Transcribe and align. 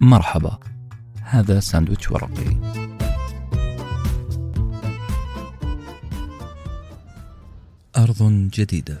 مرحبا. 0.00 0.58
هذا 1.22 1.60
ساندويتش 1.60 2.10
ورقي. 2.10 2.78
أرض 7.96 8.32
جديدة. 8.54 9.00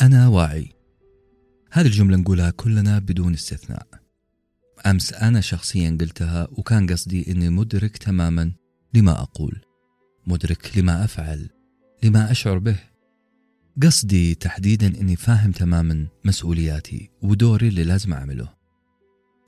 أنا 0.00 0.28
واعي. 0.28 0.72
هذه 1.72 1.86
الجملة 1.86 2.16
نقولها 2.16 2.50
كلنا 2.50 2.98
بدون 2.98 3.32
استثناء. 3.32 3.86
أمس 4.86 5.12
أنا 5.12 5.40
شخصيا 5.40 5.98
قلتها 6.00 6.48
وكان 6.52 6.86
قصدي 6.86 7.32
أني 7.32 7.48
مدرك 7.48 7.96
تماما 7.96 8.52
لما 8.94 9.22
أقول. 9.22 9.69
مدرك 10.26 10.78
لما 10.78 11.04
أفعل 11.04 11.48
لما 12.02 12.30
أشعر 12.30 12.58
به. 12.58 12.76
قصدي 13.82 14.34
تحديدا 14.34 15.00
أني 15.00 15.16
فاهم 15.16 15.52
تماما 15.52 16.06
مسؤولياتي 16.24 17.10
ودوري 17.22 17.68
اللي 17.68 17.84
لازم 17.84 18.12
أعمله. 18.12 18.48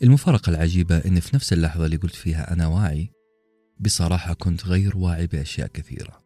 المفارقة 0.03 0.51
العجيبة 0.51 0.99
أني 0.99 1.21
في 1.21 1.37
نفس 1.37 1.53
اللحظة 1.53 1.87
اللي 1.87 1.97
قلت 1.97 2.15
فيها 2.15 2.53
أنا 2.53 2.67
واعي 2.67 3.11
بصراحة 3.81 4.35
كنت 4.35 4.67
غير 4.67 4.97
واعي 4.97 5.27
بأشياء 5.27 5.67
كثيرة. 5.67 6.23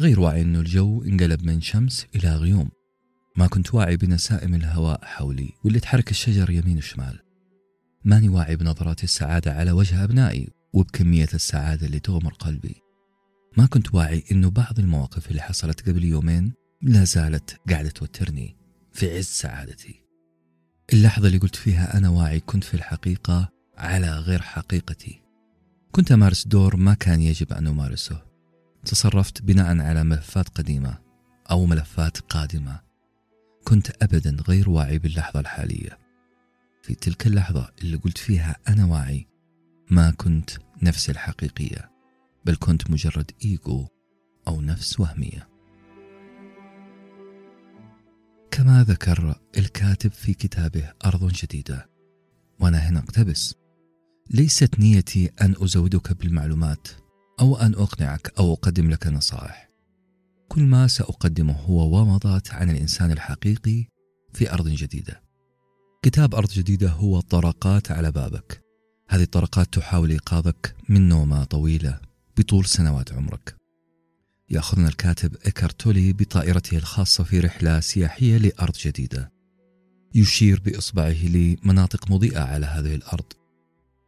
غير 0.00 0.20
واعي 0.20 0.42
أنه 0.42 0.60
الجو 0.60 1.02
انقلب 1.02 1.44
من 1.44 1.60
شمس 1.60 2.06
إلى 2.16 2.36
غيوم. 2.36 2.70
ما 3.36 3.46
كنت 3.46 3.74
واعي 3.74 3.96
بنسائم 3.96 4.54
الهواء 4.54 5.04
حولي 5.04 5.50
واللي 5.64 5.80
تحرك 5.80 6.10
الشجر 6.10 6.50
يمين 6.50 6.76
وشمال. 6.78 7.18
ماني 8.04 8.28
واعي 8.28 8.56
بنظرات 8.56 9.04
السعادة 9.04 9.52
على 9.52 9.72
وجه 9.72 10.04
أبنائي 10.04 10.48
وبكمية 10.72 11.28
السعادة 11.34 11.86
اللي 11.86 12.00
تغمر 12.00 12.32
قلبي. 12.32 12.74
ما 13.56 13.66
كنت 13.66 13.94
واعي 13.94 14.24
إنه 14.32 14.50
بعض 14.50 14.78
المواقف 14.78 15.30
اللي 15.30 15.42
حصلت 15.42 15.88
قبل 15.88 16.04
يومين 16.04 16.52
لا 16.82 17.04
زالت 17.04 17.60
قاعدة 17.70 17.90
توترني 17.90 18.56
في 18.92 19.16
عز 19.16 19.24
سعادتي. 19.24 20.02
اللحظة 20.92 21.26
اللي 21.26 21.38
قلت 21.38 21.56
فيها 21.56 21.96
أنا 21.98 22.08
واعي 22.08 22.40
كنت 22.40 22.64
في 22.64 22.74
الحقيقة 22.74 23.48
على 23.76 24.18
غير 24.18 24.42
حقيقتي. 24.42 25.22
كنت 25.92 26.12
أمارس 26.12 26.46
دور 26.46 26.76
ما 26.76 26.94
كان 26.94 27.20
يجب 27.20 27.52
أن 27.52 27.66
أمارسه. 27.66 28.22
تصرفت 28.84 29.42
بناء 29.42 29.78
على 29.80 30.04
ملفات 30.04 30.48
قديمة 30.48 30.98
أو 31.50 31.66
ملفات 31.66 32.18
قادمة. 32.18 32.80
كنت 33.64 34.02
أبدا 34.02 34.36
غير 34.48 34.70
واعي 34.70 34.98
باللحظة 34.98 35.40
الحالية. 35.40 35.98
في 36.82 36.94
تلك 36.94 37.26
اللحظة 37.26 37.72
اللي 37.82 37.96
قلت 37.96 38.18
فيها 38.18 38.56
أنا 38.68 38.84
واعي 38.84 39.26
ما 39.90 40.10
كنت 40.10 40.50
نفسي 40.82 41.12
الحقيقية. 41.12 41.89
بل 42.44 42.56
كنت 42.56 42.90
مجرد 42.90 43.30
إيجو 43.44 43.86
أو 44.48 44.60
نفس 44.60 45.00
وهمية. 45.00 45.48
كما 48.50 48.84
ذكر 48.84 49.40
الكاتب 49.58 50.12
في 50.12 50.34
كتابه 50.34 50.92
أرض 51.04 51.32
جديدة 51.32 51.88
وأنا 52.60 52.78
هنا 52.78 52.98
أقتبس 52.98 53.54
ليست 54.30 54.80
نيتي 54.80 55.30
أن 55.40 55.54
أزودك 55.62 56.12
بالمعلومات 56.12 56.88
أو 57.40 57.56
أن 57.56 57.74
أقنعك 57.74 58.32
أو 58.38 58.52
أقدم 58.52 58.90
لك 58.90 59.06
نصائح. 59.06 59.68
كل 60.48 60.62
ما 60.62 60.86
سأقدمه 60.86 61.52
هو 61.52 62.00
ومضات 62.00 62.54
عن 62.54 62.70
الإنسان 62.70 63.10
الحقيقي 63.10 63.86
في 64.32 64.52
أرض 64.52 64.68
جديدة. 64.68 65.22
كتاب 66.02 66.34
أرض 66.34 66.48
جديدة 66.48 66.90
هو 66.90 67.20
طرقات 67.20 67.90
على 67.90 68.10
بابك. 68.10 68.62
هذه 69.08 69.22
الطرقات 69.22 69.74
تحاول 69.74 70.10
إيقاظك 70.10 70.76
من 70.88 71.08
نومة 71.08 71.44
طويلة 71.44 72.00
بطول 72.40 72.64
سنوات 72.64 73.12
عمرك. 73.12 73.56
يأخذنا 74.50 74.88
الكاتب 74.88 75.36
إيكارتولي 75.46 76.12
بطائرته 76.12 76.76
الخاصة 76.76 77.24
في 77.24 77.40
رحلة 77.40 77.80
سياحية 77.80 78.36
لأرض 78.36 78.74
جديدة. 78.76 79.32
يشير 80.14 80.60
بإصبعه 80.60 81.26
لمناطق 81.26 82.10
مضيئة 82.10 82.40
على 82.40 82.66
هذه 82.66 82.94
الأرض. 82.94 83.24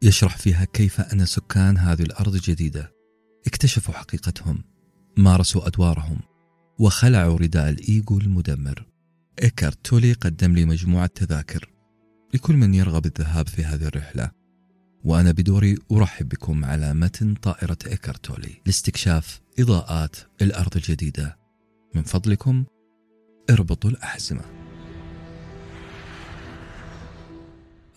يشرح 0.01 0.37
فيها 0.37 0.65
كيف 0.65 1.01
أن 1.01 1.25
سكان 1.25 1.77
هذه 1.77 2.01
الأرض 2.01 2.35
الجديدة 2.35 2.91
اكتشفوا 3.47 3.93
حقيقتهم. 3.93 4.63
مارسوا 5.17 5.67
أدوارهم. 5.67 6.19
وخلعوا 6.79 7.37
رداء 7.37 7.69
الإيجو 7.69 8.17
المدمر. 8.17 8.85
إيكارتولي 9.43 10.13
قدم 10.13 10.53
لي 10.53 10.65
مجموعة 10.65 11.07
تذاكر. 11.15 11.69
لكل 12.33 12.55
من 12.55 12.73
يرغب 12.73 13.05
الذهاب 13.05 13.47
في 13.47 13.65
هذه 13.65 13.85
الرحلة. 13.87 14.31
وأنا 15.03 15.31
بدوري 15.31 15.77
أرحب 15.91 16.29
بكم 16.29 16.65
على 16.65 16.93
متن 16.93 17.33
طائرة 17.33 17.77
إيكارتولي 17.87 18.61
لاستكشاف 18.65 19.41
إضاءات 19.59 20.15
الأرض 20.41 20.75
الجديدة. 20.75 21.37
من 21.95 22.03
فضلكم 22.03 22.63
اربطوا 23.49 23.89
الأحزمة. 23.89 24.41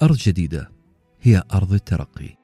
أرض 0.03 0.16
جديدة 0.16 0.71
هي 1.22 1.43
أرض 1.53 1.72
الترقي. 1.72 2.37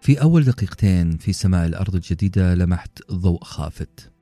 في 0.00 0.22
أول 0.22 0.44
دقيقتين 0.44 1.16
في 1.16 1.32
سماء 1.32 1.66
الأرض 1.66 1.94
الجديدة 1.94 2.54
لمحت 2.54 3.12
ضوء 3.12 3.44
خافت. 3.44 4.12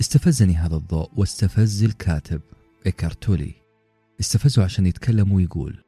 استفزني 0.00 0.54
هذا 0.54 0.76
الضوء 0.76 1.10
واستفز 1.16 1.84
الكاتب 1.84 2.40
إيكارتولي 2.86 3.54
استفزه 4.20 4.64
عشان 4.64 4.86
يتكلم 4.86 5.32
ويقول 5.32 5.84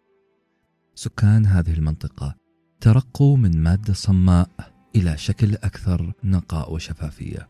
سكان 0.94 1.46
هذه 1.46 1.72
المنطقة 1.72 2.37
ترقوا 2.80 3.36
من 3.36 3.62
مادة 3.62 3.92
صماء 3.92 4.50
إلى 4.96 5.16
شكل 5.16 5.54
أكثر 5.54 6.12
نقاء 6.24 6.72
وشفافية. 6.74 7.48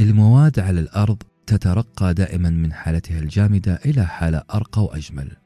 المواد 0.00 0.58
على 0.58 0.80
الأرض 0.80 1.22
تترقى 1.46 2.14
دائما 2.14 2.50
من 2.50 2.72
حالتها 2.72 3.18
الجامدة 3.18 3.74
إلى 3.84 4.06
حالة 4.06 4.42
أرقى 4.54 4.84
وأجمل. 4.84 5.36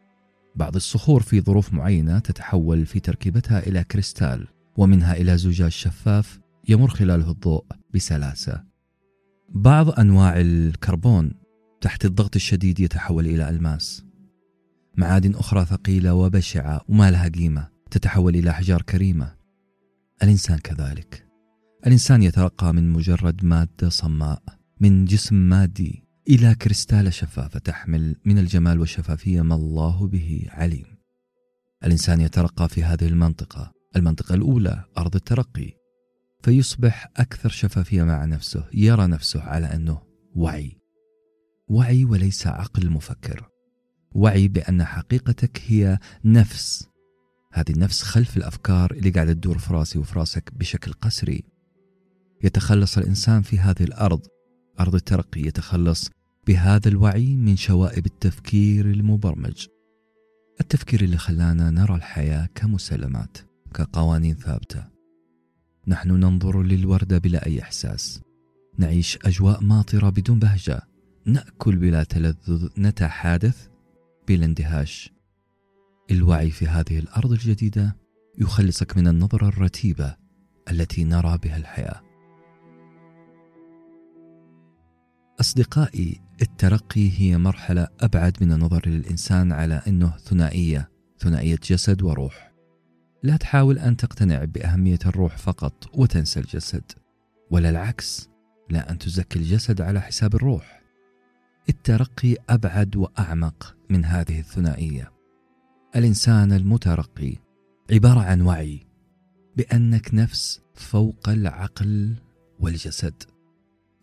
بعض 0.56 0.76
الصخور 0.76 1.22
في 1.22 1.40
ظروف 1.40 1.72
معينة 1.72 2.18
تتحول 2.18 2.86
في 2.86 3.00
تركيبتها 3.00 3.66
إلى 3.66 3.84
كريستال 3.84 4.46
ومنها 4.76 5.16
إلى 5.16 5.38
زجاج 5.38 5.70
شفاف 5.70 6.40
يمر 6.68 6.88
خلاله 6.88 7.30
الضوء 7.30 7.64
بسلاسة. 7.94 8.64
بعض 9.48 10.00
أنواع 10.00 10.40
الكربون 10.40 11.32
تحت 11.80 12.04
الضغط 12.04 12.36
الشديد 12.36 12.80
يتحول 12.80 13.26
إلى 13.26 13.48
ألماس. 13.48 14.04
معادن 14.96 15.34
أخرى 15.34 15.64
ثقيلة 15.64 16.14
وبشعة 16.14 16.80
وما 16.88 17.10
لها 17.10 17.28
قيمة 17.28 17.68
تتحول 17.92 18.36
إلى 18.36 18.50
أحجار 18.50 18.82
كريمة. 18.82 19.34
الإنسان 20.22 20.58
كذلك. 20.58 21.26
الإنسان 21.86 22.22
يترقى 22.22 22.74
من 22.74 22.90
مجرد 22.90 23.44
مادة 23.44 23.88
صماء 23.88 24.42
من 24.80 25.04
جسم 25.04 25.34
مادي 25.34 26.04
إلى 26.28 26.54
كريستالة 26.54 27.10
شفافة 27.10 27.58
تحمل 27.58 28.16
من 28.24 28.38
الجمال 28.38 28.80
والشفافية 28.80 29.42
ما 29.42 29.54
الله 29.54 30.06
به 30.06 30.46
عليم. 30.50 30.86
الإنسان 31.84 32.20
يترقى 32.20 32.68
في 32.68 32.84
هذه 32.84 33.06
المنطقة 33.06 33.72
المنطقة 33.96 34.34
الأولى 34.34 34.84
أرض 34.98 35.14
الترقي. 35.14 35.72
فيصبح 36.42 37.10
أكثر 37.16 37.48
شفافية 37.48 38.02
مع 38.02 38.24
نفسه 38.24 38.68
يرى 38.74 39.06
نفسه 39.06 39.42
على 39.42 39.66
أنه 39.66 40.02
وعي. 40.34 40.76
وعي 41.68 42.04
وليس 42.04 42.46
عقل 42.46 42.90
مفكر. 42.90 43.48
وعي 44.12 44.48
بأن 44.48 44.84
حقيقتك 44.84 45.62
هي 45.66 45.98
نفس. 46.24 46.91
هذه 47.52 47.70
النفس 47.70 48.02
خلف 48.02 48.36
الأفكار 48.36 48.90
اللي 48.90 49.10
قاعدة 49.10 49.32
تدور 49.32 49.58
في 49.58 49.74
راسي 49.74 49.98
وفي 49.98 50.18
راسك 50.18 50.52
بشكل 50.54 50.92
قسري. 50.92 51.44
يتخلص 52.44 52.98
الإنسان 52.98 53.42
في 53.42 53.58
هذه 53.58 53.82
الأرض. 53.82 54.20
أرض 54.80 54.94
الترقي 54.94 55.40
يتخلص 55.40 56.10
بهذا 56.46 56.88
الوعي 56.88 57.36
من 57.36 57.56
شوائب 57.56 58.06
التفكير 58.06 58.90
المبرمج. 58.90 59.66
التفكير 60.60 61.02
اللي 61.04 61.16
خلانا 61.16 61.70
نرى 61.70 61.94
الحياة 61.94 62.48
كمسلمات 62.54 63.38
كقوانين 63.74 64.34
ثابتة. 64.34 64.84
نحن 65.86 66.10
ننظر 66.10 66.62
للوردة 66.62 67.18
بلا 67.18 67.46
أي 67.46 67.62
إحساس. 67.62 68.20
نعيش 68.78 69.18
أجواء 69.24 69.62
ماطرة 69.64 70.10
بدون 70.10 70.38
بهجة. 70.38 70.82
نأكل 71.26 71.76
بلا 71.76 72.04
تلذذ 72.04 72.68
نتحادث 72.78 73.66
بلا 74.28 74.44
اندهاش. 74.44 75.12
الوعي 76.12 76.50
في 76.50 76.66
هذه 76.66 76.98
الأرض 76.98 77.32
الجديدة 77.32 77.96
يخلصك 78.38 78.96
من 78.96 79.08
النظرة 79.08 79.48
الرتيبة 79.48 80.16
التي 80.70 81.04
نرى 81.04 81.38
بها 81.38 81.56
الحياة. 81.56 82.00
أصدقائي 85.40 86.20
الترقي 86.42 87.10
هي 87.18 87.38
مرحلة 87.38 87.88
أبعد 88.00 88.36
من 88.40 88.52
النظر 88.52 88.88
للإنسان 88.88 89.52
على 89.52 89.82
أنه 89.86 90.16
ثنائية 90.16 90.90
ثنائية 91.18 91.58
جسد 91.62 92.02
وروح. 92.02 92.52
لا 93.22 93.36
تحاول 93.36 93.78
أن 93.78 93.96
تقتنع 93.96 94.44
بأهمية 94.44 94.98
الروح 95.06 95.36
فقط 95.36 95.90
وتنسى 95.94 96.40
الجسد 96.40 96.92
ولا 97.50 97.70
العكس 97.70 98.28
لا 98.70 98.90
أن 98.90 98.98
تزكي 98.98 99.38
الجسد 99.38 99.80
على 99.80 100.00
حساب 100.00 100.34
الروح. 100.34 100.82
الترقي 101.68 102.36
أبعد 102.50 102.96
وأعمق 102.96 103.76
من 103.90 104.04
هذه 104.04 104.40
الثنائية. 104.40 105.11
الإنسان 105.96 106.52
المترقي 106.52 107.36
عبارة 107.92 108.20
عن 108.20 108.40
وعي 108.40 108.80
بأنك 109.56 110.14
نفس 110.14 110.60
فوق 110.74 111.28
العقل 111.28 112.14
والجسد. 112.60 113.14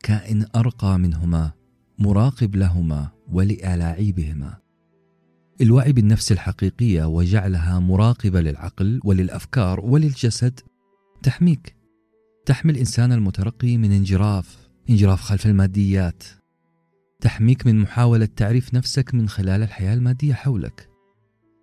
كائن 0.03 0.45
أرقى 0.56 1.00
منهما 1.00 1.51
مراقب 2.00 2.56
لهما 2.56 3.09
ولألاعيبهما. 3.31 4.57
الوعي 5.62 5.94
بالنفس 5.94 6.31
الحقيقية 6.31 7.03
وجعلها 7.03 7.80
مراقبة 7.80 8.42
للعقل 8.42 9.00
وللأفكار 9.03 9.80
وللجسد 9.80 10.59
تحميك 11.24 11.75
تحمي 12.45 12.71
الإنسان 12.71 13.12
المترقي 13.12 13.77
من 13.77 13.92
انجراف 13.92 14.69
انجراف 14.89 15.21
خلف 15.21 15.45
الماديات 15.45 16.24
تحميك 17.21 17.68
من 17.68 17.75
محاولة 17.80 18.25
تعريف 18.25 18.74
نفسك 18.74 19.13
من 19.13 19.30
خلال 19.30 19.63
الحياة 19.63 19.94
المادية 19.94 20.33
حولك. 20.33 20.88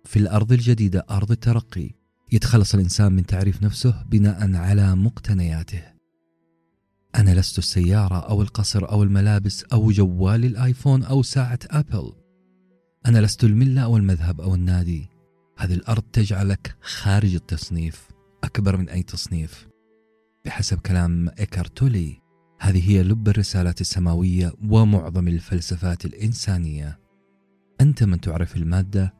في 0.07 0.19
الأرض 0.19 0.51
الجديدة 0.51 1.05
أرض 1.09 1.31
الترقي. 1.31 1.89
يتخلص 2.31 2.73
الإنسان 2.73 3.13
من 3.13 3.25
تعريف 3.25 3.63
نفسه 3.63 4.03
بناء 4.03 4.55
على 4.55 4.95
مقتنياته. 4.95 5.83
أنا 7.15 7.39
لست 7.39 7.57
السيارة 7.57 8.19
أو 8.19 8.41
القصر 8.41 8.89
أو 8.89 9.03
الملابس 9.03 9.63
أو 9.63 9.91
جوال 9.91 10.45
الآيفون 10.45 11.03
أو 11.03 11.23
ساعة 11.23 11.59
أبل. 11.71 12.13
أنا 13.05 13.19
لست 13.19 13.43
الملة 13.43 13.81
أو 13.81 13.97
المذهب 13.97 14.41
أو 14.41 14.55
النادي. 14.55 15.09
هذه 15.57 15.73
الأرض 15.73 16.03
تجعلك 16.13 16.75
خارج 16.81 17.35
التصنيف 17.35 18.07
أكبر 18.43 18.77
من 18.77 18.89
أي 18.89 19.03
تصنيف. 19.03 19.67
بحسب 20.45 20.79
كلام 20.79 21.29
إيكارتولي 21.39 22.21
هذه 22.59 22.89
هي 22.89 23.03
لب 23.03 23.27
الرسالات 23.27 23.81
السماوية 23.81 24.53
ومعظم 24.69 25.27
الفلسفات 25.27 26.05
الإنسانية. 26.05 26.99
أنت 27.81 28.03
من 28.03 28.21
تعرف 28.21 28.55
المادة 28.55 29.13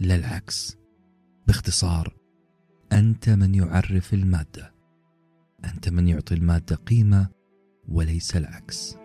لا 0.00 0.14
العكس. 0.14 0.76
باختصار 1.46 2.16
أنت 2.92 3.30
من 3.30 3.54
يعرف 3.54 4.14
المادة. 4.14 4.74
أنت 5.64 5.88
من 5.88 6.08
يعطي 6.08 6.34
المادة 6.34 6.76
قيمة 6.76 7.28
وليس 7.88 8.36
العكس. 8.36 8.96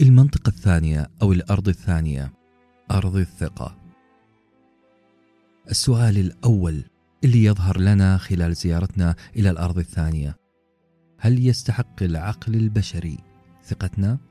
المنطقة 0.00 0.48
الثانية 0.48 1.10
أو 1.22 1.32
الأرض 1.32 1.68
الثانية 1.68 2.32
أرض 2.90 3.16
الثقة. 3.16 3.78
السؤال 5.70 6.18
الأول 6.18 6.84
اللي 7.24 7.44
يظهر 7.44 7.80
لنا 7.80 8.16
خلال 8.16 8.54
زيارتنا 8.54 9.14
إلى 9.36 9.50
الأرض 9.50 9.78
الثانية 9.78 10.36
هل 11.18 11.46
يستحق 11.46 12.02
العقل 12.02 12.54
البشري 12.54 13.18
ثقتنا؟ 13.64 14.27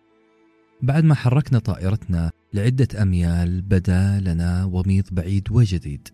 بعد 0.81 1.03
ما 1.03 1.15
حركنا 1.15 1.59
طائرتنا 1.59 2.31
لعدة 2.53 3.01
أميال 3.01 3.61
بدا 3.61 4.19
لنا 4.19 4.65
وميض 4.65 5.03
بعيد 5.11 5.47
وجديد. 5.51 6.07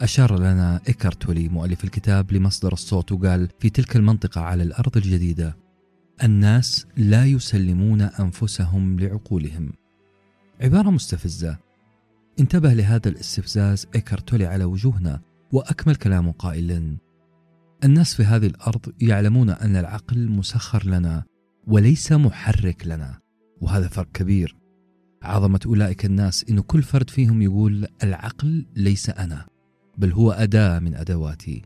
أشار 0.00 0.38
لنا 0.38 0.80
إيكارتولي 0.88 1.48
مؤلف 1.48 1.84
الكتاب 1.84 2.32
لمصدر 2.32 2.72
الصوت 2.72 3.12
وقال 3.12 3.48
في 3.60 3.70
تلك 3.70 3.96
المنطقة 3.96 4.40
على 4.40 4.62
الأرض 4.62 4.96
الجديدة 4.96 5.56
الناس 6.24 6.86
لا 6.96 7.24
يسلمون 7.24 8.00
أنفسهم 8.00 9.00
لعقولهم. 9.00 9.72
عبارة 10.60 10.90
مستفزة. 10.90 11.58
انتبه 12.40 12.72
لهذا 12.74 13.08
الاستفزاز 13.08 13.86
إيكارتولي 13.94 14.46
على 14.46 14.64
وجوهنا 14.64 15.20
وأكمل 15.52 15.96
كلامه 15.96 16.32
قائلا. 16.32 16.96
الناس 17.84 18.14
في 18.14 18.24
هذه 18.24 18.46
الأرض 18.46 18.92
يعلمون 19.00 19.50
أن 19.50 19.76
العقل 19.76 20.28
مسخر 20.28 20.86
لنا 20.86 21.24
وليس 21.66 22.12
محرك 22.12 22.86
لنا. 22.86 23.25
وهذا 23.60 23.88
فرق 23.88 24.12
كبير. 24.12 24.56
عظمة 25.22 25.60
أولئك 25.66 26.04
الناس 26.04 26.44
إن 26.50 26.60
كل 26.60 26.82
فرد 26.82 27.10
فيهم 27.10 27.42
يقول 27.42 27.86
العقل 28.02 28.66
ليس 28.76 29.10
أنا 29.10 29.46
بل 29.98 30.12
هو 30.12 30.32
أداة 30.32 30.78
من 30.78 30.94
أدواتي. 30.94 31.62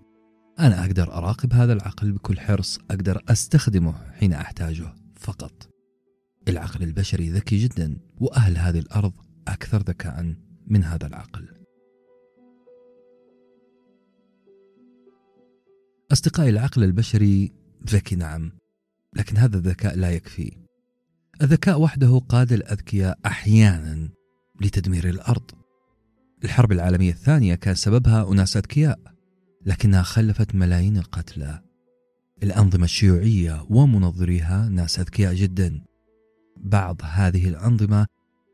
أنا 0.58 0.84
أقدر 0.84 1.12
أراقب 1.12 1.52
هذا 1.52 1.72
العقل 1.72 2.12
بكل 2.12 2.40
حرص 2.40 2.78
أقدر 2.90 3.22
أستخدمه 3.28 3.94
حين 4.12 4.32
أحتاجه 4.32 4.94
فقط. 5.16 5.68
العقل 6.48 6.82
البشري 6.82 7.30
ذكي 7.30 7.56
جدا 7.56 7.96
وأهل 8.16 8.58
هذه 8.58 8.78
الأرض 8.78 9.12
أكثر 9.48 9.78
ذكاء 9.78 10.34
من 10.66 10.84
هذا 10.84 11.06
العقل. 11.06 11.48
أصدقائي 16.12 16.50
العقل 16.50 16.84
البشري 16.84 17.52
ذكي 17.90 18.16
نعم 18.16 18.52
لكن 19.16 19.36
هذا 19.36 19.56
الذكاء 19.56 19.96
لا 19.96 20.10
يكفي. 20.10 20.69
الذكاء 21.42 21.80
وحده 21.80 22.22
قاد 22.28 22.52
الأذكياء 22.52 23.18
أحيانا 23.26 24.08
لتدمير 24.60 25.08
الأرض. 25.08 25.50
الحرب 26.44 26.72
العالمية 26.72 27.10
الثانية 27.10 27.54
كان 27.54 27.74
سببها 27.74 28.32
أناس 28.32 28.56
أذكياء 28.56 28.98
لكنها 29.66 30.02
خلفت 30.02 30.54
ملايين 30.54 30.96
القتلى. 30.96 31.62
الأنظمة 32.42 32.84
الشيوعية 32.84 33.66
ومنظريها 33.70 34.68
ناس 34.68 34.98
أذكياء 34.98 35.34
جدا. 35.34 35.84
بعض 36.56 37.00
هذه 37.04 37.48
الأنظمة 37.48 38.06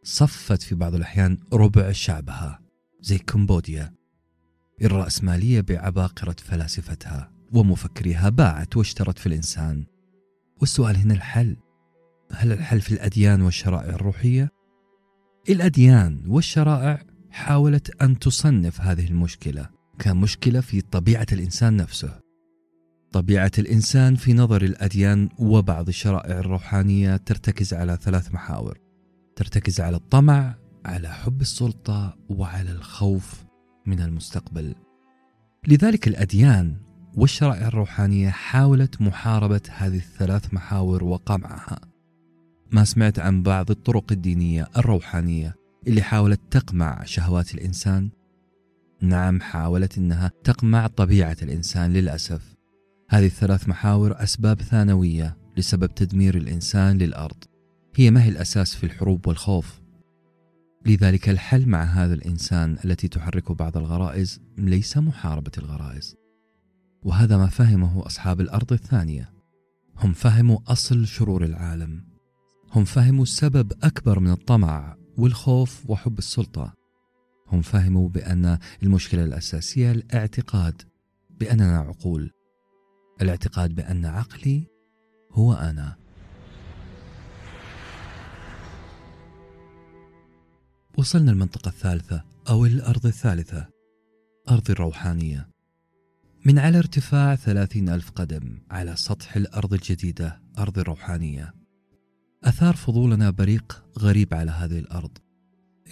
صفت 0.02 0.62
في 0.62 0.74
بعض 0.74 0.94
الأحيان 0.94 1.38
ربع 1.52 1.92
شعبها 1.92 2.60
زي 3.00 3.18
كمبوديا. 3.18 3.94
الرأسمالية 4.82 5.60
بعباقرة 5.60 6.36
فلاسفتها 6.38 7.32
ومفكريها 7.52 8.28
باعت 8.28 8.76
واشترت 8.76 9.18
في 9.18 9.26
الإنسان. 9.26 9.84
والسؤال 10.60 10.96
هنا 10.96 11.14
الحل 11.14 11.56
هل 12.32 12.52
الحل 12.52 12.80
في 12.80 12.92
الأديان 12.92 13.42
والشرائع 13.42 13.88
الروحية؟ 13.88 14.50
الأديان 15.48 16.22
والشرائع 16.26 17.02
حاولت 17.30 18.02
أن 18.02 18.18
تصنف 18.18 18.80
هذه 18.80 19.06
المشكلة 19.06 19.68
كمشكلة 19.98 20.60
في 20.60 20.80
طبيعة 20.80 21.26
الإنسان 21.32 21.76
نفسه. 21.76 22.20
طبيعة 23.12 23.52
الإنسان 23.58 24.14
في 24.14 24.34
نظر 24.34 24.62
الأديان 24.62 25.28
وبعض 25.38 25.88
الشرائع 25.88 26.38
الروحانية 26.38 27.16
ترتكز 27.16 27.74
على 27.74 27.98
ثلاث 28.02 28.34
محاور. 28.34 28.78
ترتكز 29.36 29.80
على 29.80 29.96
الطمع 29.96 30.54
على 30.84 31.08
حب 31.08 31.40
السلطة 31.40 32.16
وعلى 32.28 32.70
الخوف 32.70 33.44
من 33.86 34.00
المستقبل. 34.00 34.74
لذلك 35.68 36.08
الأديان 36.08 36.76
والشرائع 37.16 37.68
الروحانية 37.68 38.30
حاولت 38.30 39.00
محاربة 39.00 39.60
هذه 39.70 39.96
الثلاث 39.96 40.54
محاور 40.54 41.04
وقمعها. 41.04 41.95
ما 42.70 42.84
سمعت 42.84 43.18
عن 43.18 43.42
بعض 43.42 43.70
الطرق 43.70 44.12
الدينية 44.12 44.68
الروحانية 44.76 45.54
اللي 45.86 46.02
حاولت 46.02 46.40
تقمع 46.50 47.04
شهوات 47.04 47.54
الإنسان؟ 47.54 48.10
نعم 49.00 49.40
حاولت 49.40 49.98
إنها 49.98 50.30
تقمع 50.44 50.86
طبيعة 50.86 51.36
الإنسان 51.42 51.92
للأسف. 51.92 52.56
هذه 53.08 53.26
الثلاث 53.26 53.68
محاور 53.68 54.22
أسباب 54.22 54.62
ثانوية 54.62 55.36
لسبب 55.56 55.94
تدمير 55.94 56.36
الإنسان 56.36 56.98
للأرض. 56.98 57.44
هي 57.94 58.10
ما 58.10 58.24
هي 58.24 58.28
الأساس 58.28 58.74
في 58.74 58.84
الحروب 58.84 59.26
والخوف؟ 59.28 59.80
لذلك 60.86 61.28
الحل 61.28 61.68
مع 61.68 61.82
هذا 61.82 62.14
الإنسان 62.14 62.76
التي 62.84 63.08
تحركه 63.08 63.54
بعض 63.54 63.76
الغرائز 63.76 64.40
ليس 64.58 64.98
محاربة 64.98 65.52
الغرائز. 65.58 66.16
وهذا 67.02 67.36
ما 67.36 67.46
فهمه 67.46 68.06
أصحاب 68.06 68.40
الأرض 68.40 68.72
الثانية. 68.72 69.32
هم 69.96 70.12
فهموا 70.12 70.58
أصل 70.66 71.06
شرور 71.06 71.44
العالم. 71.44 72.05
هم 72.76 72.84
فهموا 72.84 73.24
سبب 73.24 73.72
أكبر 73.82 74.18
من 74.18 74.30
الطمع 74.30 74.96
والخوف 75.18 75.90
وحب 75.90 76.18
السلطة. 76.18 76.74
هم 77.48 77.62
فهموا 77.62 78.08
بأن 78.08 78.58
المشكلة 78.82 79.24
الأساسية 79.24 79.90
الاعتقاد 79.90 80.82
بأننا 81.30 81.78
عقول. 81.78 82.30
الاعتقاد 83.22 83.74
بأن 83.74 84.04
عقلي 84.04 84.66
هو 85.32 85.52
أنا. 85.52 85.96
وصلنا 90.98 91.32
المنطقة 91.32 91.68
الثالثة 91.68 92.24
أو 92.48 92.66
الأرض 92.66 93.06
الثالثة 93.06 93.68
أرض 94.50 94.70
الروحانية. 94.70 95.48
من 96.44 96.58
على 96.58 96.78
ارتفاع 96.78 97.34
ثلاثين 97.36 97.88
ألف 97.88 98.10
قدم 98.10 98.58
على 98.70 98.96
سطح 98.96 99.36
الأرض 99.36 99.74
الجديدة 99.74 100.42
أرض 100.58 100.78
الروحانية. 100.78 101.65
أثار 102.46 102.76
فضولنا 102.76 103.30
بريق 103.30 103.84
غريب 103.98 104.34
على 104.34 104.50
هذه 104.50 104.78
الأرض. 104.78 105.18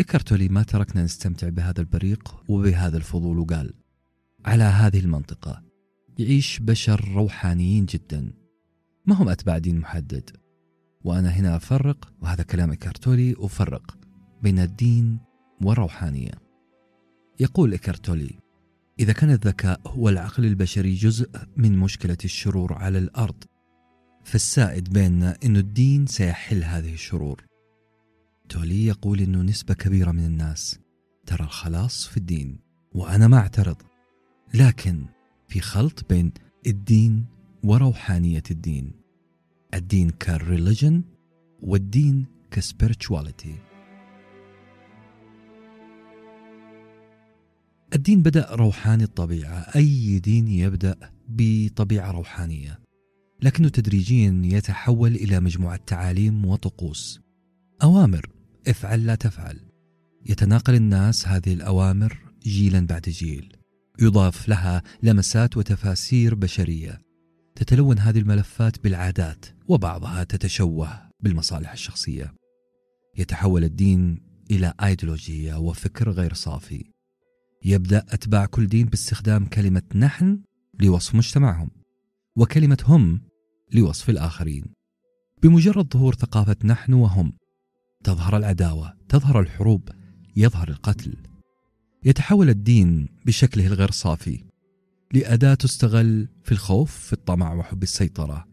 إيكارتولي 0.00 0.48
ما 0.48 0.62
تركنا 0.62 1.04
نستمتع 1.04 1.48
بهذا 1.48 1.80
البريق 1.80 2.34
وبهذا 2.48 2.96
الفضول 2.96 3.38
وقال 3.38 3.72
على 4.44 4.64
هذه 4.64 5.00
المنطقة 5.00 5.62
يعيش 6.18 6.58
بشر 6.58 7.12
روحانيين 7.14 7.86
جدا 7.86 8.32
ما 9.06 9.14
هم 9.14 9.28
أتباع 9.28 9.58
دين 9.58 9.78
محدد. 9.78 10.30
وأنا 11.04 11.28
هنا 11.28 11.56
أفرق 11.56 12.12
وهذا 12.22 12.42
كلام 12.42 12.70
إيكارتولي 12.70 13.34
أفرق 13.38 13.98
بين 14.42 14.58
الدين 14.58 15.18
والروحانية. 15.62 16.32
يقول 17.40 17.72
إيكارت 17.72 18.05
تولي 18.05 18.38
إذا 19.00 19.12
كان 19.12 19.30
الذكاء 19.30 19.80
هو 19.86 20.08
العقل 20.08 20.44
البشري 20.44 20.94
جزء 20.94 21.30
من 21.56 21.78
مشكلة 21.78 22.18
الشرور 22.24 22.72
على 22.72 22.98
الأرض 22.98 23.44
فالسائد 24.24 24.92
بيننا 24.92 25.38
أن 25.44 25.56
الدين 25.56 26.06
سيحل 26.06 26.64
هذه 26.64 26.92
الشرور. 26.92 27.44
تولي 28.48 28.86
يقول 28.86 29.20
أنه 29.20 29.42
نسبة 29.42 29.74
كبيرة 29.74 30.10
من 30.10 30.24
الناس 30.24 30.78
ترى 31.26 31.44
الخلاص 31.44 32.06
في 32.06 32.16
الدين 32.16 32.58
وأنا 32.92 33.28
ما 33.28 33.38
أعترض. 33.38 33.76
لكن 34.54 35.06
في 35.48 35.60
خلط 35.60 36.08
بين 36.08 36.32
الدين 36.66 37.24
وروحانية 37.64 38.42
الدين 38.50 38.92
الدين 39.74 40.10
ك 40.10 40.21
religion 40.21 41.02
والدين 41.62 42.26
كسبيرتشواليتي 42.50 43.56
الدين 47.94 48.22
بدأ 48.22 48.46
روحاني 48.50 49.04
الطبيعة 49.04 49.66
أي 49.76 50.18
دين 50.18 50.48
يبدأ 50.48 50.96
بطبيعة 51.28 52.10
روحانية. 52.10 52.83
لكنه 53.42 53.68
تدريجيا 53.68 54.42
يتحول 54.44 55.14
إلى 55.14 55.40
مجموعة 55.40 55.80
تعاليم 55.86 56.44
وطقوس. 56.44 57.20
أوامر. 57.82 58.30
افعل 58.68 59.06
لا 59.06 59.14
تفعل. 59.14 59.60
يتناقل 60.26 60.74
الناس 60.74 61.28
هذه 61.28 61.52
الأوامر 61.52 62.18
جيلا 62.42 62.86
بعد 62.86 63.02
جيل. 63.02 63.56
يضاف 64.00 64.48
لها 64.48 64.82
لمسات 65.02 65.56
وتفاسير 65.56 66.34
بشرية. 66.34 67.00
تتلون 67.54 67.98
هذه 67.98 68.18
الملفات 68.18 68.84
بالعادات 68.84 69.46
وبعضها 69.68 70.24
تتشوه 70.24 71.08
بالمصالح 71.20 71.72
الشخصية. 71.72 72.34
يتحول 73.18 73.64
الدين 73.64 74.20
إلى 74.50 74.74
أيديولوجية 74.82 75.54
وفكر 75.58 76.10
غير 76.10 76.34
صافي. 76.34 76.84
يبدأ 77.64 78.04
أتباع 78.08 78.46
كل 78.46 78.66
دين 78.66 78.86
باستخدام 78.86 79.46
كلمة 79.46 79.82
نحن 79.94 80.40
لوصف 80.80 81.14
مجتمعهم. 81.14 81.70
وكلمة 82.36 82.78
هم 82.86 83.20
لوصف 83.72 84.10
الآخرين. 84.10 84.64
بمجرد 85.42 85.92
ظهور 85.92 86.14
ثقافة 86.14 86.56
نحن 86.64 86.92
وهم 86.92 87.32
تظهر 88.04 88.36
العداوة 88.36 88.94
تظهر 89.08 89.40
الحروب 89.40 89.88
يظهر 90.36 90.68
القتل. 90.68 91.16
يتحول 92.04 92.48
الدين 92.50 93.08
بشكله 93.26 93.66
الغير 93.66 93.90
صافي 93.90 94.44
لأداة 95.12 95.54
تستغل 95.54 96.28
في 96.44 96.52
الخوف 96.52 96.98
في 96.98 97.12
الطمع 97.12 97.54
وحب 97.54 97.82
السيطرة. 97.82 98.46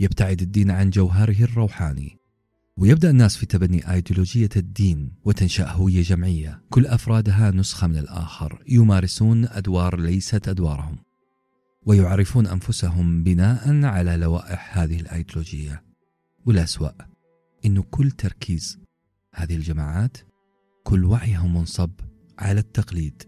يبتعد 0.00 0.42
الدين 0.42 0.70
عن 0.70 0.90
جوهره 0.90 1.44
الروحاني 1.44 2.16
ويبدأ 2.76 3.10
الناس 3.10 3.36
في 3.36 3.46
تبني 3.46 3.92
أيديولوجية 3.92 4.48
الدين 4.56 5.12
وتنشأ 5.24 5.70
هوية 5.70 6.02
جمعية. 6.02 6.62
كل 6.70 6.86
أفرادها 6.86 7.50
نسخة 7.50 7.86
من 7.86 7.96
الآخر 7.96 8.62
يمارسون 8.68 9.44
أدوار 9.44 10.00
ليست 10.00 10.48
أدوارهم. 10.48 10.98
ويعرفون 11.86 12.46
أنفسهم 12.46 13.22
بناء 13.22 13.84
على 13.84 14.16
لوائح 14.16 14.78
هذه 14.78 15.00
الأيديولوجية. 15.00 15.84
والأسوأ 16.46 16.90
أنه 17.64 17.82
كل 17.82 18.10
تركيز 18.10 18.78
هذه 19.34 19.56
الجماعات 19.56 20.16
كل 20.84 21.04
وعيها 21.04 21.46
منصب 21.46 21.90
على 22.38 22.60
التقليد. 22.60 23.22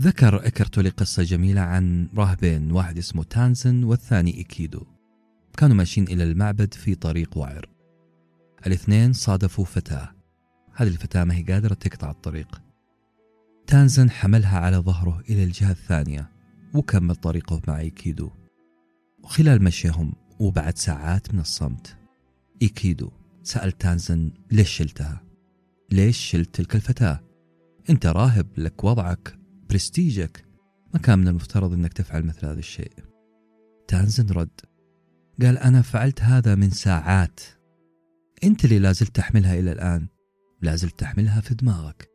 ذكر 0.00 0.46
إكرتولي 0.46 0.88
قصة 0.88 1.22
جميلة 1.22 1.60
عن 1.60 2.08
راهبين 2.14 2.72
واحد 2.72 2.98
اسمه 2.98 3.22
تانزن 3.22 3.84
والثاني 3.84 4.34
إيكيدو. 4.38 4.86
كانوا 5.56 5.76
ماشيين 5.76 6.08
إلى 6.08 6.24
المعبد 6.24 6.74
في 6.74 6.94
طريق 6.94 7.38
وعر. 7.38 7.68
الاثنين 8.66 9.12
صادفوا 9.12 9.64
فتاة. 9.64 10.14
هذه 10.74 10.88
الفتاة 10.88 11.24
ما 11.24 11.34
هي 11.34 11.42
قادرة 11.42 11.74
تقطع 11.74 12.10
الطريق. 12.10 12.69
تانزن 13.70 14.10
حملها 14.10 14.58
على 14.58 14.76
ظهره 14.76 15.20
إلى 15.28 15.44
الجهة 15.44 15.70
الثانية 15.70 16.30
وكمل 16.74 17.16
طريقه 17.16 17.60
مع 17.68 17.78
إيكيدو. 17.80 18.30
وخلال 19.22 19.64
مشيهم 19.64 20.12
وبعد 20.40 20.78
ساعات 20.78 21.34
من 21.34 21.40
الصمت 21.40 21.96
إيكيدو 22.62 23.10
سأل 23.42 23.72
تانزن 23.72 24.30
ليش 24.50 24.70
شلتها؟ 24.70 25.22
ليش 25.92 26.16
شلت 26.16 26.54
تلك 26.54 26.74
الفتاة؟ 26.74 27.20
أنت 27.90 28.06
راهب 28.06 28.46
لك 28.56 28.84
وضعك 28.84 29.38
برستيجك. 29.68 30.44
ما 30.94 31.00
كان 31.00 31.18
من 31.18 31.28
المفترض 31.28 31.72
أنك 31.72 31.92
تفعل 31.92 32.22
مثل 32.22 32.46
هذا 32.46 32.58
الشيء. 32.58 32.92
تانزن 33.88 34.26
رد. 34.26 34.60
قال 35.42 35.58
أنا 35.58 35.82
فعلت 35.82 36.22
هذا 36.22 36.54
من 36.54 36.70
ساعات. 36.70 37.40
أنت 38.44 38.64
اللي 38.64 38.78
لازلت 38.78 39.16
تحملها 39.16 39.58
إلى 39.58 39.72
الآن. 39.72 40.06
لازلت 40.62 40.98
تحملها 40.98 41.40
في 41.40 41.54
دماغك. 41.54 42.09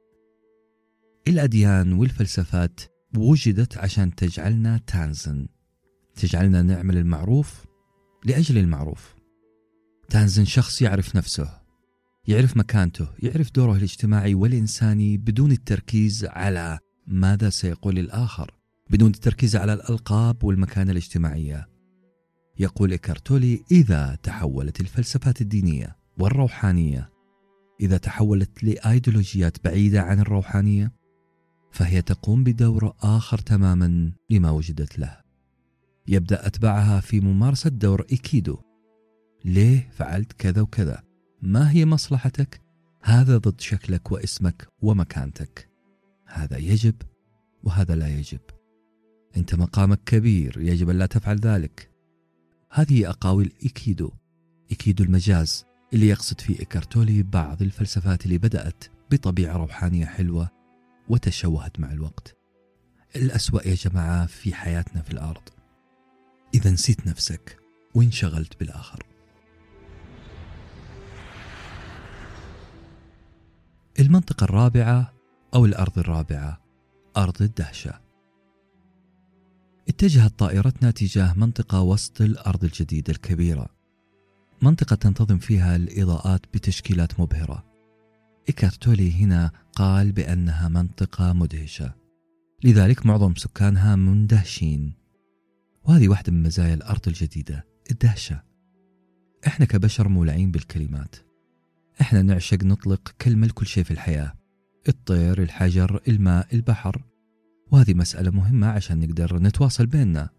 الأديان 1.27 1.93
والفلسفات 1.93 2.79
وجدت 3.17 3.77
عشان 3.77 4.15
تجعلنا 4.15 4.77
تانزن. 4.87 5.47
تجعلنا 6.15 6.61
نعمل 6.61 6.97
المعروف 6.97 7.65
لأجل 8.25 8.57
المعروف. 8.57 9.15
تانزن 10.09 10.45
شخص 10.45 10.81
يعرف 10.81 11.15
نفسه 11.15 11.61
يعرف 12.27 12.57
مكانته 12.57 13.07
يعرف 13.19 13.51
دوره 13.51 13.77
الاجتماعي 13.77 14.33
والإنساني 14.33 15.17
بدون 15.17 15.51
التركيز 15.51 16.25
على 16.25 16.79
ماذا 17.07 17.49
سيقول 17.49 17.99
الآخر 17.99 18.51
بدون 18.89 19.09
التركيز 19.09 19.55
على 19.55 19.73
الألقاب 19.73 20.43
والمكانة 20.43 20.91
الاجتماعية. 20.91 21.67
يقول 22.59 22.93
إكارتولي 22.93 23.63
إذا 23.71 24.17
تحولت 24.23 24.81
الفلسفات 24.81 25.41
الدينية 25.41 25.95
والروحانية 26.17 27.09
إذا 27.81 27.97
تحولت 27.97 28.63
لأيديولوجيات 28.63 29.57
بعيدة 29.63 30.01
عن 30.01 30.19
الروحانية 30.19 31.04
فهي 31.75 32.01
تقوم 32.01 32.43
بدور 32.43 32.93
آخر 33.01 33.37
تماما 33.37 34.11
لما 34.29 34.49
وجدت 34.49 34.99
له. 34.99 35.17
يبدأ 36.07 36.47
أتباعها 36.47 36.99
في 36.99 37.19
ممارسة 37.19 37.69
دور 37.69 38.05
إيكيدو. 38.11 38.57
ليه 39.45 39.89
فعلت 39.91 40.33
كذا 40.33 40.61
وكذا؟ 40.61 41.03
ما 41.41 41.71
هي 41.71 41.85
مصلحتك؟ 41.85 42.61
هذا 43.01 43.37
ضد 43.37 43.61
شكلك 43.61 44.11
واسمك 44.11 44.67
ومكانتك. 44.81 45.69
هذا 46.25 46.57
يجب 46.57 46.95
وهذا 47.63 47.95
لا 47.95 48.07
يجب. 48.07 48.41
أنت 49.37 49.55
مقامك 49.55 49.99
كبير 50.05 50.57
يجب 50.57 50.89
أن 50.89 50.97
لا 50.97 51.05
تفعل 51.05 51.39
ذلك. 51.39 51.91
هذه 52.71 53.09
أقاويل 53.09 53.53
إيكيدو. 53.63 54.11
إيكيدو 54.71 55.03
المجاز 55.03 55.65
اللي 55.93 56.07
يقصد 56.07 56.41
فيه 56.41 56.59
إيكارتولي 56.59 57.23
بعض 57.23 57.61
الفلسفات 57.61 58.25
اللي 58.25 58.37
بدأت 58.37 58.83
بطبيعة 59.11 59.57
روحانية 59.57 60.05
حلوة 60.05 60.55
وتشوهت 61.09 61.79
مع 61.79 61.91
الوقت. 61.91 62.37
الأسوأ 63.15 63.67
يا 63.67 63.75
جماعة 63.75 64.25
في 64.25 64.53
حياتنا 64.53 65.01
في 65.01 65.11
الأرض. 65.11 65.49
إذا 66.53 66.71
نسيت 66.71 67.07
نفسك 67.07 67.59
وانشغلت 67.95 68.59
بالآخر. 68.59 69.03
المنطقة 73.99 74.43
الرابعة 74.43 75.13
أو 75.53 75.65
الأرض 75.65 75.99
الرابعة 75.99 76.61
أرض 77.17 77.41
الدهشة. 77.41 78.01
اتجهت 79.89 80.39
طائرتنا 80.39 80.91
تجاه 80.91 81.33
منطقة 81.33 81.81
وسط 81.81 82.21
الأرض 82.21 82.63
الجديدة 82.63 83.13
الكبيرة. 83.13 83.69
منطقة 84.61 84.95
تنتظم 84.95 85.37
فيها 85.37 85.75
الإضاءات 85.75 86.41
بتشكيلات 86.53 87.19
مبهرة. 87.19 87.65
إيكارتولي 88.49 89.11
هنا 89.11 89.51
قال 89.75 90.11
بأنها 90.11 90.69
منطقة 90.69 91.33
مدهشة. 91.33 91.93
لذلك 92.63 93.05
معظم 93.05 93.35
سكانها 93.35 93.95
مندهشين. 93.95 94.93
وهذه 95.83 96.07
واحدة 96.07 96.31
من 96.31 96.43
مزايا 96.43 96.73
الأرض 96.73 97.07
الجديدة 97.07 97.65
الدهشة. 97.91 98.43
إحنا 99.47 99.65
كبشر 99.65 100.07
مولعين 100.07 100.51
بالكلمات. 100.51 101.15
إحنا 102.01 102.21
نعشق 102.21 102.63
نطلق 102.63 103.15
كلمة 103.21 103.47
لكل 103.47 103.65
شيء 103.65 103.83
في 103.83 103.91
الحياة. 103.91 104.33
الطير 104.87 105.43
الحجر 105.43 106.01
الماء 106.07 106.55
البحر. 106.55 107.03
وهذه 107.71 107.93
مسألة 107.93 108.31
مهمة 108.31 108.67
عشان 108.67 108.99
نقدر 108.99 109.39
نتواصل 109.39 109.85
بيننا. 109.85 110.29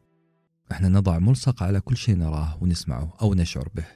إحنا 0.72 0.88
نضع 0.88 1.18
ملصق 1.18 1.62
على 1.62 1.80
كل 1.80 1.96
شيء 1.96 2.16
نراه 2.16 2.62
ونسمعه 2.62 3.16
أو 3.22 3.34
نشعر 3.34 3.68
به. 3.74 3.86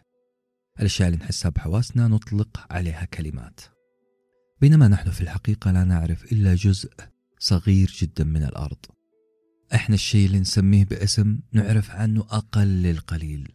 الأشياء 0.80 1.09
اللي 1.09 1.18
نحسها 1.18 1.50
بحواسنا 1.50 2.09
نطلق 2.09 2.66
عليها 2.70 3.04
كلمات. 3.04 3.61
بينما 4.61 4.88
نحن 4.88 5.11
في 5.11 5.21
الحقيقة 5.21 5.71
لا 5.71 5.85
نعرف 5.85 6.33
إلا 6.33 6.55
جزء 6.55 6.90
صغير 7.38 7.95
جدا 8.00 8.25
من 8.25 8.43
الأرض. 8.43 8.79
إحنا 9.75 9.95
الشيء 9.95 10.26
اللي 10.26 10.40
نسميه 10.40 10.85
باسم 10.85 11.40
نعرف 11.52 11.90
عنه 11.90 12.21
أقل 12.21 12.87
القليل 12.87 13.49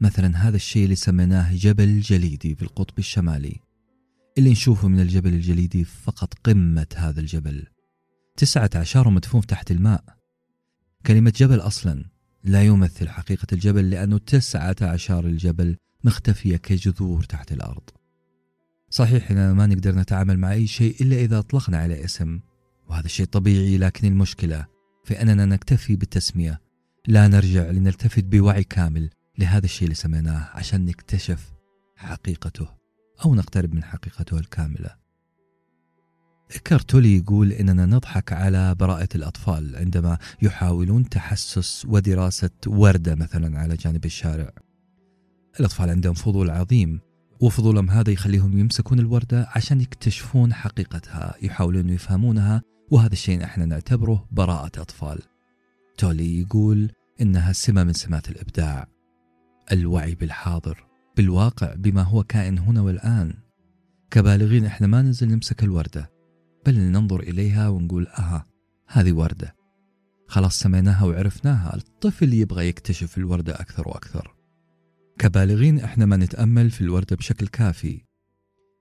مثلا 0.00 0.48
هذا 0.48 0.56
الشيء 0.56 0.84
اللي 0.84 0.94
سميناه 0.94 1.54
جبل 1.54 2.00
جليدي 2.00 2.54
في 2.54 2.62
القطب 2.62 2.98
الشمالي. 2.98 3.60
اللي 4.38 4.50
نشوفه 4.50 4.88
من 4.88 5.00
الجبل 5.00 5.34
الجليدي 5.34 5.84
فقط 5.84 6.34
قمة 6.34 6.86
هذا 6.96 7.20
الجبل. 7.20 7.66
تسعة 8.36 8.70
عشر 8.74 9.10
مدفون 9.10 9.46
تحت 9.46 9.70
الماء. 9.70 10.04
كلمة 11.06 11.32
جبل 11.36 11.60
أصلا 11.60 12.04
لا 12.44 12.62
يمثل 12.62 13.08
حقيقة 13.08 13.46
الجبل 13.52 13.90
لأنه 13.90 14.18
تسعة 14.18 14.76
عشر 14.82 15.26
الجبل 15.26 15.76
مختفية 16.04 16.56
كجذور 16.56 17.24
تحت 17.24 17.52
الأرض. 17.52 17.90
صحيح 18.96 19.30
إننا 19.30 19.52
ما 19.52 19.66
نقدر 19.66 19.94
نتعامل 19.94 20.38
مع 20.38 20.52
أي 20.52 20.66
شيء 20.66 20.96
إلا 21.00 21.16
إذا 21.16 21.38
أطلقنا 21.38 21.78
عليه 21.78 22.04
اسم 22.04 22.40
وهذا 22.88 23.08
شيء 23.08 23.26
طبيعي 23.26 23.78
لكن 23.78 24.08
المشكلة 24.08 24.66
في 25.04 25.22
أننا 25.22 25.46
نكتفي 25.46 25.96
بالتسمية. 25.96 26.60
لا 27.06 27.28
نرجع 27.28 27.70
لنلتفت 27.70 28.24
بوعي 28.24 28.64
كامل 28.64 29.10
لهذا 29.38 29.64
الشيء 29.64 29.84
اللي 29.84 29.94
سميناه 29.94 30.50
عشان 30.54 30.84
نكتشف 30.84 31.52
حقيقته 31.96 32.68
أو 33.24 33.34
نقترب 33.34 33.74
من 33.74 33.84
حقيقته 33.84 34.38
الكاملة. 34.38 34.90
كارتولي 36.64 37.16
يقول 37.16 37.52
إننا 37.52 37.86
نضحك 37.86 38.32
على 38.32 38.74
براءة 38.74 39.08
الأطفال 39.14 39.76
عندما 39.76 40.18
يحاولون 40.42 41.08
تحسس 41.08 41.86
ودراسة 41.88 42.50
وردة 42.66 43.14
مثلا 43.14 43.58
على 43.58 43.76
جانب 43.76 44.04
الشارع. 44.04 44.52
الأطفال 45.60 45.90
عندهم 45.90 46.14
فضول 46.14 46.50
عظيم 46.50 47.00
وفضولهم 47.40 47.90
هذا 47.90 48.10
يخليهم 48.10 48.58
يمسكون 48.58 48.98
الوردة 48.98 49.48
عشان 49.54 49.80
يكتشفون 49.80 50.54
حقيقتها 50.54 51.34
يحاولون 51.42 51.88
يفهمونها 51.88 52.62
وهذا 52.90 53.12
الشيء 53.12 53.44
إحنا 53.44 53.64
نعتبره 53.64 54.28
براءة 54.30 54.80
أطفال. 54.80 55.18
تولي 55.98 56.40
يقول 56.40 56.90
إنها 57.20 57.52
سمة 57.52 57.84
من 57.84 57.92
سمات 57.92 58.28
الإبداع. 58.28 58.88
الوعي 59.72 60.14
بالحاضر 60.14 60.86
بالواقع 61.16 61.74
بما 61.74 62.02
هو 62.02 62.22
كائن 62.22 62.58
هنا 62.58 62.80
والآن. 62.80 63.34
كبالغين 64.10 64.64
إحنا 64.64 64.86
ما 64.86 65.02
ننزل 65.02 65.28
نمسك 65.28 65.62
الوردة 65.62 66.10
بل 66.66 66.78
ننظر 66.78 67.20
إليها 67.20 67.68
ونقول 67.68 68.06
آه 68.06 68.44
هذه 68.88 69.12
وردة. 69.12 69.54
خلاص 70.28 70.58
سميناها 70.58 71.04
وعرفناها 71.04 71.76
الطفل 71.76 72.34
يبغى 72.34 72.68
يكتشف 72.68 73.18
الوردة 73.18 73.54
أكثر 73.54 73.88
وأكثر. 73.88 74.35
كبالغين 75.18 75.80
إحنا 75.80 76.06
ما 76.06 76.16
نتأمل 76.16 76.70
في 76.70 76.80
الوردة 76.80 77.16
بشكل 77.16 77.46
كافي. 77.46 78.00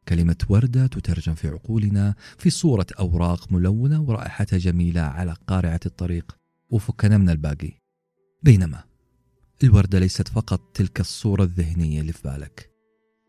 كلمة 0.08 0.38
وردة 0.50 0.88
تترجم 0.88 1.36
في 1.36 1.48
عقولنا 1.48 2.15
في 2.38 2.50
صورة 2.50 2.88
أوراق 3.00 3.51
ملونة 3.51 4.01
ورائحتها 4.01 4.58
جميلة 4.60 5.01
على 5.01 5.36
قارعة 5.48 5.80
الطريق 5.86 6.38
وفكنا 6.70 7.18
من 7.18 7.30
الباقي. 7.30 7.72
بينما 8.44 8.84
الوردة 9.63 10.00
ليست 10.00 10.27
فقط 10.27 10.72
تلك 10.74 11.00
الصورة 11.00 11.44
الذهنية 11.44 12.01
اللي 12.01 12.13
في 12.13 12.22
بالك. 12.24 12.72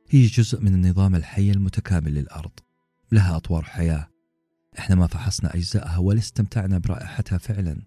هي 0.08 0.26
جزء 0.26 0.60
من 0.60 0.74
النظام 0.74 1.14
الحي 1.14 1.50
المتكامل 1.50 2.14
للأرض. 2.14 2.52
لها 3.12 3.36
أطوار 3.36 3.62
حياة. 3.62 4.08
إحنا 4.78 4.96
ما 4.96 5.06
فحصنا 5.06 5.54
أجزائها 5.54 5.98
ولا 5.98 6.18
استمتعنا 6.18 6.78
برائحتها 6.78 7.38
فعلا. 7.38 7.82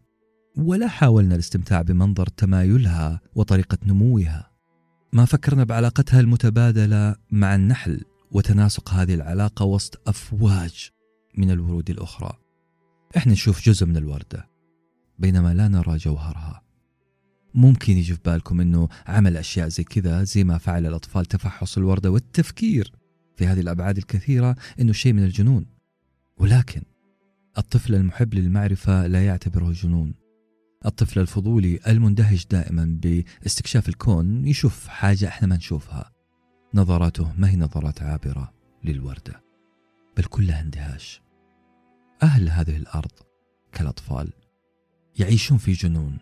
ولا 0.58 0.88
حاولنا 0.88 1.36
الاستمتاع 1.36 1.82
بمنظر 1.82 2.28
تمايلها 2.28 3.22
وطريقة 3.36 3.78
نموها. 3.86 4.49
ما 5.14 5.26
فكرنا 5.26 5.64
بعلاقتها 5.64 6.20
المتبادلة 6.20 7.16
مع 7.32 7.56
النحل 7.56 8.02
وتناسق 8.32 8.90
هذه 8.90 9.14
العلاقة 9.14 9.66
وسط 9.66 10.02
أفواج 10.08 10.90
من 11.38 11.52
الورود 11.52 11.90
الأخرى. 11.90 12.34
إحنا 13.18 13.34
نشوف 13.34 13.66
جزء 13.66 13.86
من 13.86 13.98
الوردة 13.98 14.50
بينما 15.20 15.54
لا 15.54 15.68
نرى 15.68 15.98
جوهرها. 15.98 16.62
ممكن 17.54 17.98
يجي 17.98 18.14
في 18.14 18.20
بالكم 18.26 18.62
إنه 18.62 18.90
عمل 19.08 19.38
أشياء 19.38 19.68
زي 19.68 19.84
كذا 19.84 20.24
زي 20.24 20.44
ما 20.44 20.58
فعل 20.58 20.86
الأطفال 20.86 21.26
تفحص 21.26 21.78
الوردة 21.78 22.12
والتفكير 22.12 22.92
في 23.36 23.48
هذه 23.48 23.60
الأبعاد 23.60 23.98
الكثيرة 23.98 24.56
إنه 24.80 24.94
شيء 24.94 25.14
من 25.14 25.24
الجنون. 25.24 25.66
ولكن 26.38 26.82
الطفل 27.58 27.96
المحب 27.96 28.34
للمعرفة 28.34 29.08
لا 29.08 29.26
يعتبره 29.26 29.72
جنون. 29.72 30.14
الطفل 30.86 31.20
الفضولي 31.20 31.80
المندهش 31.88 32.46
دائما 32.46 33.00
باستكشاف 33.02 33.90
الكون 33.90 34.48
يشوف 34.48 34.88
حاجة 34.88 35.28
إحنا 35.28 35.48
ما 35.48 35.56
نشوفها. 35.56 36.12
نظراته 36.74 37.34
ما 37.38 37.50
هي 37.50 37.56
نظرات 37.56 38.02
عابرة 38.02 38.54
للوردة 38.84 39.44
بل 40.18 40.24
كلها 40.24 40.62
اندهاش. 40.62 41.22
أهل 42.24 42.50
هذه 42.50 42.78
الأرض 42.78 43.12
كالأطفال 43.72 44.34
يعيشون 45.20 45.58
في 45.58 45.72
جنون 45.72 46.18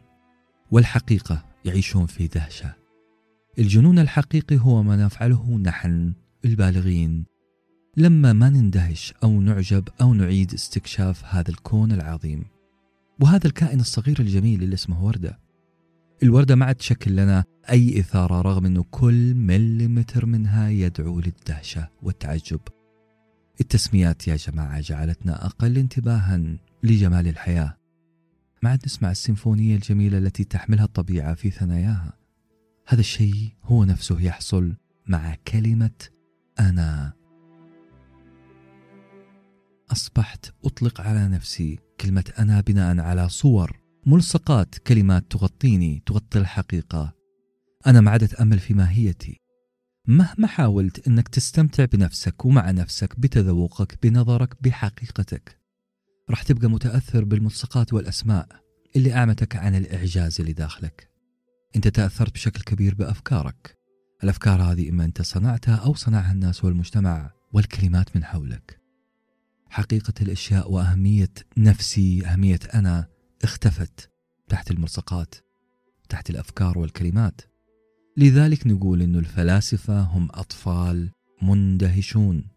والحقيقة 0.72 1.46
يعيشون 1.66 2.06
في 2.06 2.28
دهشة. 2.28 2.74
الجنون 3.60 4.00
الحقيقي 4.00 4.58
هو 4.58 4.84
ما 4.84 4.96
نفعله 4.96 5.58
نحن 5.58 6.14
البالغين. 6.46 7.26
لما 7.98 8.34
ما 8.34 8.50
نندهش 8.50 9.14
أو 9.24 9.42
نعجب 9.42 9.90
أو 10.02 10.14
نعيد 10.14 10.54
استكشاف 10.54 11.26
هذا 11.26 11.50
الكون 11.50 11.92
العظيم 11.92 12.57
وهذا 13.20 13.48
الكائن 13.48 13.80
الصغير 13.80 14.20
الجميل 14.20 14.64
اللي 14.64 14.74
اسمه 14.74 15.06
وردة. 15.06 15.40
الوردة 16.24 16.56
ما 16.56 16.66
عاد 16.66 16.76
تشكل 16.76 17.12
لنا 17.12 17.44
أي 17.70 18.00
إثارة 18.00 18.42
رغم 18.42 18.66
أنه 18.66 18.84
كل 18.92 19.36
مليمتر 19.36 20.26
منها 20.26 20.70
يدعو 20.70 21.20
للدهشة 21.20 21.90
والتعجب. 22.02 22.60
التسميات 23.62 24.28
يا 24.28 24.36
جماعة 24.36 24.80
جعلتنا 24.80 25.46
أقل 25.46 25.78
انتباها 25.78 26.58
لجمال 26.84 27.28
الحياة. 27.28 27.78
ما 28.64 28.70
عاد 28.70 28.82
نسمع 28.86 29.12
السيمفونية 29.12 29.76
الجميلة 29.76 30.18
التي 30.18 30.44
تحملها 30.44 30.86
الطبيعة 30.86 31.34
في 31.34 31.50
ثناياها. 31.50 32.14
هذا 32.88 33.00
الشيء 33.00 33.54
هو 33.64 33.84
نفسه 33.84 34.22
يحصل 34.22 34.74
مع 35.08 35.36
كلمة 35.48 36.10
أنا. 36.60 37.14
أصبحت 39.92 40.54
أطلق 40.66 41.02
على 41.02 41.28
نفسي 41.28 41.80
كلمة 42.02 42.34
أنا 42.40 42.62
بناء 42.62 43.00
على 43.00 43.30
صور 43.30 43.80
ملصقات 44.06 44.76
كلمات 44.78 45.32
تغطيني 45.32 46.04
تغطي 46.06 46.40
الحقيقة. 46.40 47.14
أنا 47.88 48.02
ما 48.02 48.12
عاد 48.12 48.24
أتأمل 48.24 48.60
في 48.60 48.74
ماهيتي. 48.74 49.38
مهما 50.08 50.48
حاولت 50.48 51.08
أنك 51.08 51.28
تستمتع 51.28 51.86
بنفسك 51.86 52.46
ومع 52.46 52.72
نفسك 52.72 53.20
بتذوقك 53.20 54.00
بنظرك 54.04 54.64
بحقيقتك. 54.64 55.60
راح 56.30 56.44
تبقى 56.44 56.68
متأثر 56.68 57.24
بالملصقات 57.24 57.94
والأسماء 57.94 58.48
اللي 58.96 59.14
أعمتك 59.14 59.56
عن 59.56 59.76
الإعجاز 59.76 60.40
اللي 60.40 60.54
داخلك. 60.54 61.10
أنت 61.76 61.88
تأثرت 61.88 62.34
بشكل 62.34 62.62
كبير 62.62 62.96
بأفكارك. 62.96 63.78
الأفكار 64.24 64.62
هذه 64.62 64.90
إما 64.90 65.06
أنت 65.06 65.22
صنعتها 65.22 65.76
أو 65.76 65.94
صنعها 65.94 66.32
الناس 66.32 66.64
والمجتمع 66.64 67.32
والكلمات 67.54 68.16
من 68.16 68.24
حولك. 68.24 68.87
حقيقة 69.70 70.14
الأشياء 70.22 70.72
وأهمية 70.72 71.34
نفسي 71.58 72.26
أهمية 72.26 72.60
أنا 72.74 73.08
اختفت 73.44 74.10
تحت 74.50 74.72
الملصقات 74.72 75.36
تحت 76.10 76.30
الأفكار 76.30 76.78
والكلمات. 76.78 77.42
لذلك 78.18 78.68
نقول 78.68 79.02
أن 79.02 79.16
الفلاسفة 79.16 80.02
هم 80.02 80.28
أطفال 80.32 81.12
مندهشون. 81.42 82.48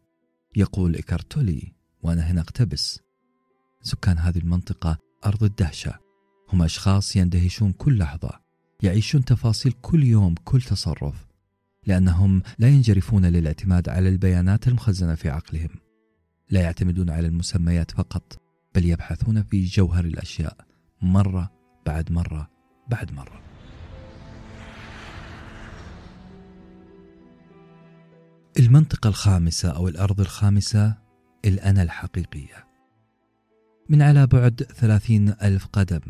يقول 0.56 0.94
إيكارتولي 0.94 1.72
وأنا 2.02 2.22
هنا 2.22 2.40
أقتبس. 2.40 3.00
سكان 3.82 4.18
هذه 4.18 4.38
المنطقة 4.38 4.98
أرض 5.26 5.44
الدهشة. 5.44 5.98
هم 6.52 6.62
أشخاص 6.62 7.16
يندهشون 7.16 7.72
كل 7.72 7.98
لحظة 7.98 8.40
يعيشون 8.82 9.24
تفاصيل 9.24 9.72
كل 9.82 10.04
يوم 10.04 10.34
كل 10.44 10.62
تصرف 10.62 11.26
لأنهم 11.86 12.42
لا 12.58 12.68
ينجرفون 12.68 13.26
للاعتماد 13.26 13.88
على 13.88 14.08
البيانات 14.08 14.68
المخزنة 14.68 15.14
في 15.14 15.28
عقلهم. 15.28 15.70
لا 16.50 16.60
يعتمدون 16.60 17.10
على 17.10 17.26
المسميات 17.26 17.90
فقط 17.90 18.40
بل 18.74 18.84
يبحثون 18.84 19.42
في 19.42 19.64
جوهر 19.64 20.04
الأشياء 20.04 20.56
مرة 21.02 21.52
بعد 21.86 22.12
مرة 22.12 22.50
بعد 22.88 23.12
مرة. 23.12 23.40
المنطقة 28.58 29.08
الخامسة 29.08 29.70
أو 29.70 29.88
الأرض 29.88 30.20
الخامسة 30.20 30.94
الأنا 31.44 31.82
الحقيقية. 31.82 32.66
من 33.88 34.02
على 34.02 34.26
بعد 34.26 34.62
ثلاثين 34.62 35.28
ألف 35.28 35.66
قدم 35.66 36.00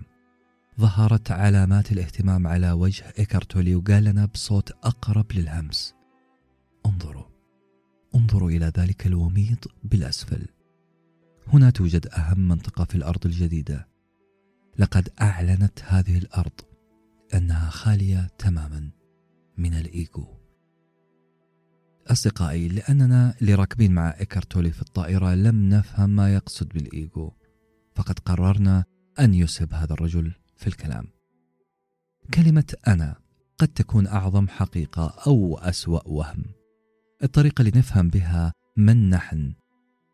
ظهرت 0.81 1.31
علامات 1.31 1.93
الاهتمام 1.93 2.47
على 2.47 2.73
وجه 2.73 3.05
إيكارتولي 3.19 3.75
وقال 3.75 4.05
لنا 4.05 4.27
بصوت 4.27 4.71
أقرب 4.71 5.33
للهمس. 5.33 5.95
انظروا. 6.87 7.30
انظروا 8.15 8.51
إلى 8.51 8.73
ذلك 8.79 9.07
الوميض 9.07 9.59
بالأسفل. 9.85 10.47
هنا 11.47 11.71
توجد 11.71 12.07
أهم 12.07 12.49
منطقة 12.49 12.85
في 12.85 12.95
الأرض 12.95 13.27
الجديدة. 13.27 13.89
لقد 14.79 15.09
أعلنت 15.21 15.79
هذه 15.85 16.19
الأرض 16.19 16.61
أنها 17.35 17.71
خالية 17.71 18.31
تماما 18.39 18.91
من 19.59 19.75
الإيجو 19.75 20.27
أصدقائي 22.07 22.69
لأننا 22.69 23.35
اللي 23.41 23.55
راكبين 23.55 23.93
مع 23.93 24.15
إيكارتولي 24.21 24.71
في 24.71 24.83
الطائرة 24.83 25.35
لم 25.35 25.69
نفهم 25.69 26.11
ما 26.11 26.35
يقصد 26.35 26.69
بالإيجو 26.69 27.33
فقد 27.95 28.19
قررنا 28.19 28.85
أن 29.21 29.35
يسهب 29.35 29.75
هذا 29.75 29.93
الرجل 29.93 30.33
في 30.57 30.67
الكلام. 30.67 31.07
كلمة 32.35 32.75
أنا 32.89 33.17
قد 33.59 33.69
تكون 33.69 34.07
أعظم 34.07 34.49
حقيقة 34.49 35.15
أو 35.27 35.59
أسوأ 35.59 36.09
وهم. 36.09 36.45
الطريقة 37.23 37.63
اللي 37.63 37.79
نفهم 37.79 38.09
بها 38.09 38.53
من 38.77 39.11
نحن. 39.11 39.55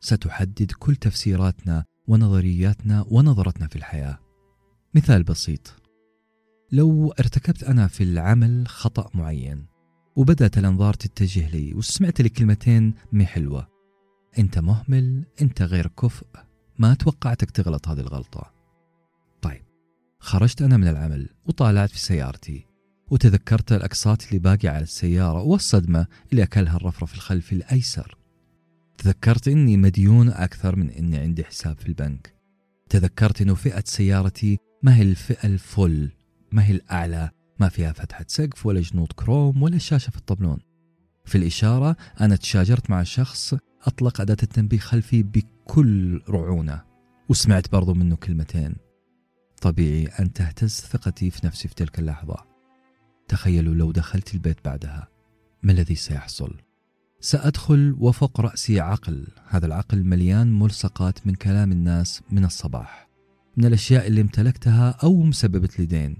ستحدد 0.00 0.72
كل 0.72 0.96
تفسيراتنا 0.96 1.84
ونظرياتنا 2.08 3.04
ونظرتنا 3.08 3.66
في 3.66 3.76
الحياة. 3.76 4.18
مثال 4.94 5.22
بسيط. 5.22 5.74
لو 6.72 7.10
ارتكبت 7.10 7.64
أنا 7.64 7.86
في 7.86 8.02
العمل 8.04 8.68
خطأ 8.68 9.10
معين 9.14 9.66
وبدأت 10.16 10.58
الأنظار 10.58 10.94
تتجه 10.94 11.48
لي 11.48 11.74
وسمعت 11.74 12.20
لي 12.20 12.28
كلمتين 12.28 12.94
مي 13.12 13.26
حلوة. 13.26 13.68
أنت 14.38 14.58
مهمل 14.58 15.24
أنت 15.42 15.62
غير 15.62 15.86
كفء 15.86 16.26
ما 16.78 16.94
توقعتك 16.94 17.50
تغلط 17.50 17.88
هذه 17.88 18.00
الغلطة. 18.00 18.52
طيب 19.42 19.64
خرجت 20.18 20.62
أنا 20.62 20.76
من 20.76 20.88
العمل 20.88 21.28
وطالعت 21.46 21.90
في 21.90 21.98
سيارتي. 21.98 22.66
وتذكرت 23.10 23.72
الأقساط 23.72 24.26
اللي 24.26 24.38
باقي 24.38 24.68
على 24.68 24.82
السيارة 24.82 25.42
والصدمة 25.42 26.06
اللي 26.30 26.42
أكلها 26.42 26.76
الرفرف 26.76 27.14
الخلفي 27.14 27.52
الأيسر. 27.52 28.18
تذكرت 28.98 29.48
إني 29.48 29.76
مديون 29.76 30.28
أكثر 30.28 30.76
من 30.76 30.90
إني 30.90 31.18
عندي 31.18 31.44
حساب 31.44 31.78
في 31.78 31.88
البنك. 31.88 32.34
تذكرت 32.88 33.42
إنه 33.42 33.54
فئة 33.54 33.82
سيارتي 33.86 34.58
ما 34.82 34.96
هي 34.96 35.02
الفئة 35.02 35.46
الفل 35.46 36.10
ما 36.52 36.64
هي 36.64 36.72
الأعلى 36.72 37.30
ما 37.60 37.68
فيها 37.68 37.92
فتحة 37.92 38.24
سقف 38.28 38.66
ولا 38.66 38.80
جنود 38.80 39.12
كروم 39.12 39.62
ولا 39.62 39.78
شاشة 39.78 40.10
في 40.10 40.16
الطبلون. 40.16 40.58
في 41.24 41.38
الإشارة 41.38 41.96
أنا 42.20 42.36
تشاجرت 42.36 42.90
مع 42.90 43.02
شخص 43.02 43.54
أطلق 43.82 44.20
أداة 44.20 44.36
التنبيه 44.42 44.78
خلفي 44.78 45.22
بكل 45.22 46.22
رعونة 46.28 46.82
وسمعت 47.28 47.72
برضو 47.72 47.94
منه 47.94 48.16
كلمتين. 48.16 48.76
طبيعي 49.62 50.06
أن 50.06 50.32
تهتز 50.32 50.70
ثقتي 50.70 51.30
في 51.30 51.46
نفسي 51.46 51.68
في 51.68 51.74
تلك 51.74 51.98
اللحظة. 51.98 52.55
تخيلوا 53.28 53.74
لو 53.74 53.92
دخلت 53.92 54.34
البيت 54.34 54.64
بعدها 54.64 55.08
ما 55.62 55.72
الذي 55.72 55.94
سيحصل؟ 55.94 56.54
سأدخل 57.20 57.96
وفوق 57.98 58.40
رأسي 58.40 58.80
عقل 58.80 59.26
هذا 59.48 59.66
العقل 59.66 60.04
مليان 60.04 60.58
ملصقات 60.58 61.26
من 61.26 61.34
كلام 61.34 61.72
الناس 61.72 62.22
من 62.30 62.44
الصباح 62.44 63.08
من 63.56 63.64
الأشياء 63.64 64.06
اللي 64.06 64.20
امتلكتها 64.20 64.90
أو 64.90 65.22
مسببت 65.22 65.78
لي 65.78 65.86
دين 65.86 66.16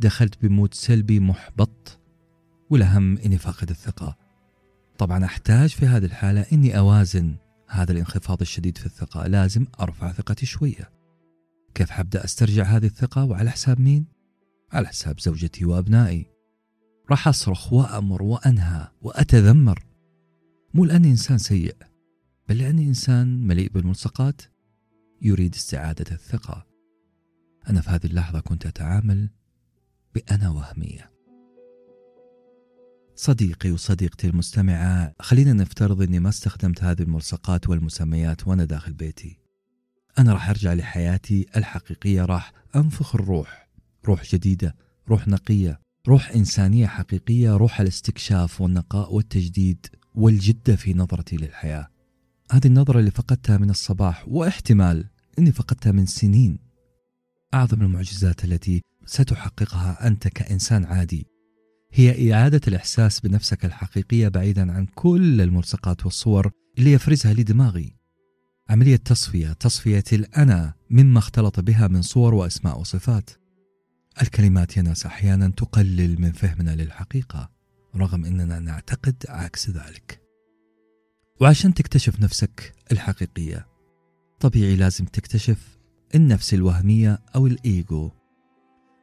دخلت 0.00 0.42
بمود 0.42 0.74
سلبي 0.74 1.20
محبط 1.20 1.98
والأهم 2.70 3.18
إني 3.18 3.38
فاقد 3.38 3.70
الثقة 3.70 4.16
طبعا 4.98 5.24
أحتاج 5.24 5.68
في 5.68 5.86
هذه 5.86 6.04
الحالة 6.04 6.46
إني 6.52 6.78
أوازن 6.78 7.36
هذا 7.68 7.92
الانخفاض 7.92 8.40
الشديد 8.40 8.78
في 8.78 8.86
الثقة 8.86 9.26
لازم 9.26 9.66
أرفع 9.80 10.12
ثقتي 10.12 10.46
شوية 10.46 10.90
كيف 11.74 11.90
حبدأ 11.90 12.24
أسترجع 12.24 12.64
هذه 12.64 12.86
الثقة 12.86 13.24
وعلى 13.24 13.50
حساب 13.50 13.80
مين؟ 13.80 14.06
على 14.72 14.88
حساب 14.88 15.20
زوجتي 15.20 15.64
وأبنائي. 15.64 16.26
راح 17.10 17.28
أصرخ 17.28 17.72
وأمر 17.72 18.22
وأنهى 18.22 18.88
وأتذمر. 19.02 19.84
مو 20.74 20.84
لأني 20.84 21.10
إنسان 21.10 21.38
سيء 21.38 21.76
بل 22.48 22.58
لأني 22.58 22.84
إنسان 22.84 23.46
مليء 23.46 23.70
بالملصقات 23.70 24.42
يريد 25.22 25.54
استعادة 25.54 26.04
الثقة. 26.12 26.66
أنا 27.70 27.80
في 27.80 27.90
هذه 27.90 28.06
اللحظة 28.06 28.40
كنت 28.40 28.66
أتعامل 28.66 29.28
بأنا 30.14 30.50
وهمية. 30.50 31.10
صديقي 33.14 33.70
وصديقتي 33.70 34.26
المستمعة 34.26 35.14
خلينا 35.20 35.52
نفترض 35.52 36.02
أني 36.02 36.20
ما 36.20 36.28
استخدمت 36.28 36.84
هذه 36.84 37.02
الملصقات 37.02 37.68
والمسميات 37.68 38.48
وأنا 38.48 38.64
داخل 38.64 38.92
بيتي. 38.92 39.38
أنا 40.18 40.32
راح 40.32 40.48
أرجع 40.50 40.72
لحياتي 40.72 41.46
الحقيقية 41.56 42.24
راح 42.24 42.52
أنفخ 42.76 43.14
الروح. 43.14 43.69
روح 44.06 44.24
جديدة 44.24 44.76
روح 45.08 45.28
نقية 45.28 45.80
روح 46.08 46.30
إنسانية 46.30 46.86
حقيقية 46.86 47.56
روح 47.56 47.80
الاستكشاف 47.80 48.60
والنقاء 48.60 49.14
والتجديد 49.14 49.86
والجدة 50.14 50.76
في 50.76 50.94
نظرتي 50.94 51.36
للحياة. 51.36 51.88
هذه 52.52 52.66
النظرة 52.66 52.98
اللي 52.98 53.10
فقدتها 53.10 53.58
من 53.58 53.70
الصباح 53.70 54.24
واحتمال 54.28 55.04
أني 55.38 55.52
فقدتها 55.52 55.92
من 55.92 56.06
سنين. 56.06 56.58
أعظم 57.54 57.82
المعجزات 57.82 58.44
التي 58.44 58.82
ستحققها 59.06 60.06
أنت 60.06 60.28
كإنسان 60.28 60.84
عادي 60.84 61.26
هي 61.92 62.34
إعادة 62.34 62.60
الإحساس 62.68 63.20
بنفسك 63.20 63.64
الحقيقية 63.64 64.28
بعيدا 64.28 64.72
عن 64.72 64.86
كل 64.86 65.40
الملصقات 65.40 66.04
والصور 66.04 66.50
اللي 66.78 66.92
يفرزها 66.92 67.32
لي 67.32 67.42
دماغي. 67.42 67.96
عملية 68.68 68.96
تصفية 68.96 69.52
تصفية 69.52 70.04
الأنا 70.12 70.74
مما 70.90 71.18
اختلط 71.18 71.60
بها 71.60 71.88
من 71.88 72.02
صور 72.02 72.34
وأسماء 72.34 72.80
وصفات. 72.80 73.39
الكلمات 74.22 74.76
يا 74.76 74.82
ناس 74.82 75.06
أحيانا 75.06 75.48
تقلل 75.48 76.20
من 76.20 76.32
فهمنا 76.32 76.76
للحقيقة 76.76 77.50
رغم 77.96 78.24
أننا 78.24 78.58
نعتقد 78.58 79.24
عكس 79.28 79.70
ذلك. 79.70 80.20
وعشان 81.40 81.74
تكتشف 81.74 82.20
نفسك 82.20 82.72
الحقيقية 82.92 83.66
طبيعي 84.40 84.76
لازم 84.76 85.04
تكتشف 85.04 85.78
النفس 86.14 86.54
الوهمية 86.54 87.18
أو 87.34 87.46
الإيجو. 87.46 88.10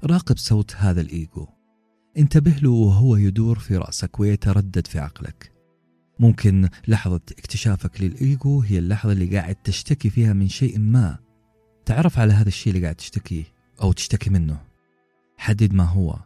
راقب 0.04 0.38
صوت 0.38 0.76
هذا 0.76 1.02
الإيجو. 1.02 1.48
انتبه 2.17 2.52
له 2.52 2.70
وهو 2.70 3.15
يدور 3.15 3.60
في 3.60 3.78
رأسك 3.78 4.20
ويتردد 4.20 4.88
في 4.88 5.00
عقلك. 5.00 5.52
ممكن 6.20 6.70
لحظة 6.88 7.22
اكتشافك 7.32 8.02
للإيجو 8.02 8.62
هي 8.62 8.80
اللحظة 8.80 9.12
اللي 9.12 9.38
قاعد 9.38 9.56
تشتكي 9.56 10.10
فيها 10.10 10.34
من 10.34 10.48
شيء 10.48 10.80
ما. 10.80 11.17
تعرف 11.86 12.20
على 12.20 12.34
هذا 12.34 12.48
الشيء 12.48 12.74
اللي 12.74 12.84
قاعد 12.84 12.96
تشتكيه 12.96 13.43
أو 13.82 13.91
تشتكي 13.91 14.30
منه. 14.30 14.66
حدد 15.38 15.73
ما 15.73 15.84
هو. 15.84 16.19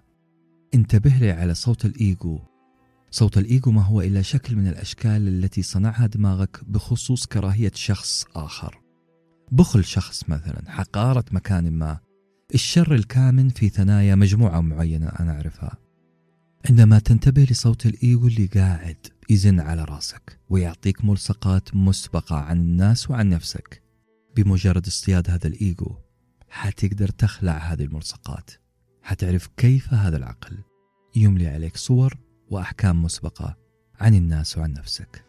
انتبه 0.74 1.10
لي 1.10 1.32
على 1.32 1.54
صوت 1.54 1.86
الإيجو 1.86 2.40
صوت 3.12 3.38
الإيجو 3.38 3.72
ما 3.72 3.82
هو 3.82 4.02
إلا 4.02 4.22
شكل 4.22 4.56
من 4.56 4.68
الأشكال 4.68 5.28
التي 5.28 5.62
صنعها 5.62 6.08
دماغك 6.08 6.60
بخصوص 6.68 7.26
كراهية 7.26 7.72
شخص 7.76 8.26
آخر. 8.36 8.82
بخل 9.52 9.86
شخص 9.86 10.30
مثلا 10.30 10.72
حقارة 10.72 11.26
مكان 11.32 11.72
ما. 11.72 12.00
الشر 12.54 12.96
الكامن 12.96 13.50
في 13.50 13.70
ثنايا 13.70 14.16
مجموعة 14.16 14.62
معينة 14.62 15.08
أنا 15.08 15.32
أعرفها. 15.32 15.78
عندما 16.70 17.00
تنتبه 17.00 17.44
لصوت 17.44 17.86
الإيجو 17.86 18.28
اللي 18.28 18.46
قاعد 18.46 19.08
يزن 19.30 19.60
على 19.60 19.84
راسك 19.84 20.40
ويعطيك 20.50 21.06
ملصقات 21.06 21.76
مسبقة 21.76 22.36
عن 22.36 22.62
الناس 22.62 23.12
وعن 23.12 23.30
نفسك. 23.30 23.84
بمجرد 24.36 24.88
اصطياد 24.88 25.30
هذا 25.30 25.48
الإيجو 25.48 25.96
حتقدر 26.50 27.08
تخلع 27.08 27.58
هذه 27.58 27.84
الملصقات. 27.84 28.61
حتعرف 29.04 29.48
كيف 29.58 29.94
هذا 29.94 30.18
العقل 30.18 30.58
يملي 31.16 31.48
عليك 31.48 31.78
صور 31.78 32.18
وأحكام 32.50 33.04
مسبقة 33.04 33.58
عن 34.00 34.16
الناس 34.16 34.58
وعن 34.58 34.74
نفسك. 34.74 35.26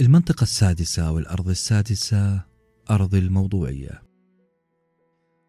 المنطقة 0.00 0.42
السادسة 0.42 1.08
أو 1.08 1.18
الأرض 1.18 1.48
السادسة 1.48 2.44
أرض 2.90 3.14
الموضوعية. 3.14 4.02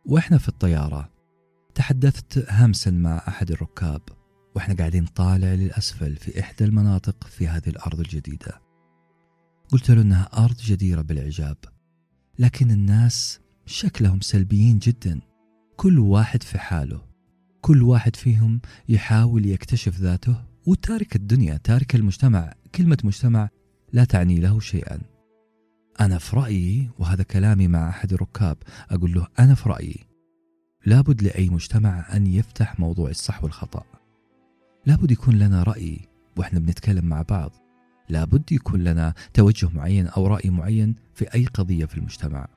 وإحنا 0.06 0.38
في 0.38 0.50
الطيارة 0.50 1.10
تحدثت 1.76 2.52
همسا 2.52 2.92
مع 2.92 3.18
أحد 3.28 3.52
الركاب 3.52 4.02
وإحنا 4.56 4.76
قاعدين 4.76 5.06
طالع 5.06 5.54
للأسفل 5.54 6.16
في 6.16 6.40
إحدى 6.40 6.66
المناطق 6.66 7.24
في 7.24 7.48
هذه 7.48 7.70
الأرض 7.70 8.00
الجديدة. 8.00 8.62
قلت 9.72 9.92
له 9.92 10.02
إنها 10.02 10.30
أرض 10.46 10.58
جديرة 10.58 11.02
بالإعجاب. 11.02 11.58
لكن 12.40 12.72
الناس 12.72 13.40
شكلهم 13.66 14.22
سلبيين 14.22 14.80
جدا. 14.80 15.20
كل 15.78 16.00
واحد 16.00 16.44
في 16.44 16.60
حاله. 16.60 17.02
كل 17.62 17.84
واحد 17.84 18.16
فيهم 18.16 18.62
يحاول 18.90 19.46
يكتشف 19.46 20.00
ذاته 20.00 20.36
وتارك 20.66 21.16
الدنيا 21.16 21.58
تارك 21.58 21.96
المجتمع. 21.96 22.54
كلمة 22.76 22.98
مجتمع 23.04 23.50
لا 23.94 24.04
تعني 24.04 24.40
له 24.40 24.60
شيئا. 24.60 25.02
أنا 26.02 26.18
في 26.18 26.36
رأيي 26.36 26.90
وهذا 27.00 27.24
كلامي 27.24 27.68
مع 27.68 27.90
أحد 27.90 28.14
الركاب 28.14 28.58
أقول 28.90 29.14
له 29.14 29.28
أنا 29.40 29.56
في 29.56 29.70
رأيي 29.70 30.00
لابد 30.86 31.24
لأي 31.24 31.50
مجتمع 31.50 32.16
أن 32.16 32.28
يفتح 32.28 32.80
موضوع 32.80 33.10
الصح 33.10 33.44
والخطأ. 33.44 33.84
لابد 34.86 35.12
يكون 35.12 35.40
لنا 35.40 35.64
رأي 35.64 36.00
وإحنا 36.38 36.60
بنتكلم 36.60 37.06
مع 37.06 37.22
بعض. 37.22 37.63
لابد 38.10 38.52
يكون 38.52 38.84
لنا 38.84 39.14
توجه 39.34 39.70
معين 39.74 40.08
أو 40.08 40.28
رأي 40.28 40.50
معين 40.50 40.96
في 41.14 41.26
أي 41.36 41.46
قضية 41.46 41.86
في 41.86 41.98
المجتمع. 41.98 42.48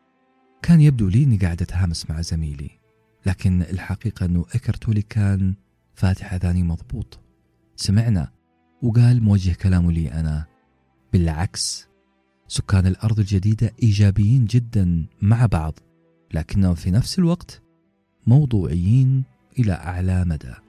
كان 0.62 0.80
يبدو 0.80 1.08
لي 1.08 1.24
أني 1.24 1.36
قاعد 1.36 1.62
أتهامس 1.62 2.10
مع 2.10 2.20
زميلي 2.20 2.70
لكن 3.26 3.62
الحقيقة 3.62 4.26
أنه 4.26 4.44
إكرتولي 4.54 5.02
كان 5.02 5.54
فاتح 5.94 6.32
أذاني 6.32 6.62
مضبوط. 6.62 7.18
سمعنا 7.76 8.30
وقال 8.82 9.22
موجه 9.22 9.52
كلامه 9.52 9.92
لي 9.92 10.12
أنا. 10.12 10.44
بالعكس 11.12 11.88
سكان 12.48 12.86
الأرض 12.86 13.18
الجديدة 13.18 13.72
إيجابيين 13.82 14.44
جدا 14.44 15.06
مع 15.22 15.46
بعض 15.46 15.78
لكنهم 16.34 16.74
في 16.74 16.90
نفس 16.90 17.18
الوقت 17.18 17.62
موضوعيين 18.26 19.24
إلى 19.58 19.72
أعلى 19.72 20.24
مدى. 20.24 20.65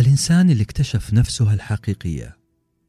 الإنسان 0.00 0.50
اللي 0.50 0.62
اكتشف 0.62 1.14
نفسه 1.14 1.52
الحقيقية 1.52 2.36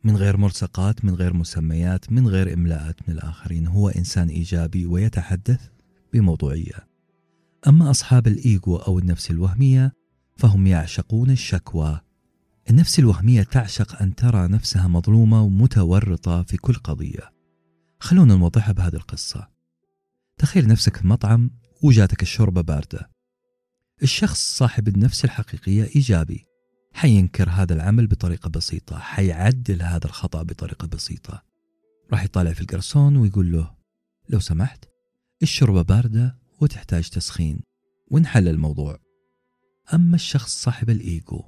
من 0.04 0.16
غير 0.16 0.38
ملصقات 0.38 1.06
من 1.06 1.16
غير 1.16 1.34
مسميات 1.34 2.12
من 2.12 2.28
غير 2.28 2.54
إملاءات 2.54 3.10
من 3.10 3.14
الآخرين 3.16 3.68
هو 3.68 3.90
إنسان 3.90 4.28
إيجابي 4.28 4.86
ويتحدث 4.86 5.70
بموضوعية. 6.14 6.88
أما 7.68 7.90
أصحاب 7.92 8.28
الإيجو 8.28 8.76
أو 8.76 9.00
النفس 9.00 9.32
الوهمية 9.32 9.94
فهم 10.38 10.68
يعشقون 10.68 11.30
الشكوى. 11.30 12.02
النفس 12.70 13.00
الوهمية 13.00 13.44
تعشق 13.44 14.02
أن 14.02 14.16
ترى 14.16 14.48
نفسها 14.48 14.88
مظلومة 14.88 15.42
ومتورطة 15.42 16.44
في 16.44 16.58
كل 16.58 16.74
قضية. 16.74 17.32
خلونا 18.00 18.36
نوضحها 18.36 18.72
بهذه 18.72 18.96
القصة. 18.96 19.48
تخيل 20.38 20.68
نفسك 20.68 20.98
في 20.98 21.08
مطعم 21.08 21.52
وجاتك 21.84 22.22
الشوربة 22.22 22.62
باردة. 22.62 23.10
الشخص 24.04 24.58
صاحب 24.58 24.88
النفس 24.88 25.26
الحقيقية 25.26 25.90
إيجابي. 25.96 26.51
حينكر 26.94 27.50
هذا 27.50 27.74
العمل 27.74 28.08
بطريقة 28.08 28.50
بسيطة 28.50 29.00
حيعدل 29.00 29.82
هذا 29.82 30.06
الخطأ 30.06 30.44
بطريقة 30.44 30.88
بسيطة. 30.88 31.44
راح 32.12 32.24
يطالع 32.24 32.54
في 32.54 32.62
القرصون 32.62 33.18
ويقول 33.18 33.52
له 33.52 33.76
لو 34.30 34.40
سمحت 34.40 34.86
الشوربة 35.44 35.82
باردة 35.82 36.38
وتحتاج 36.62 37.10
تسخين. 37.10 37.62
ونحل 38.12 38.48
الموضوع. 38.48 39.00
أما 39.94 40.16
الشخص 40.16 40.64
صاحب 40.64 40.90
الإيجو 40.90 41.44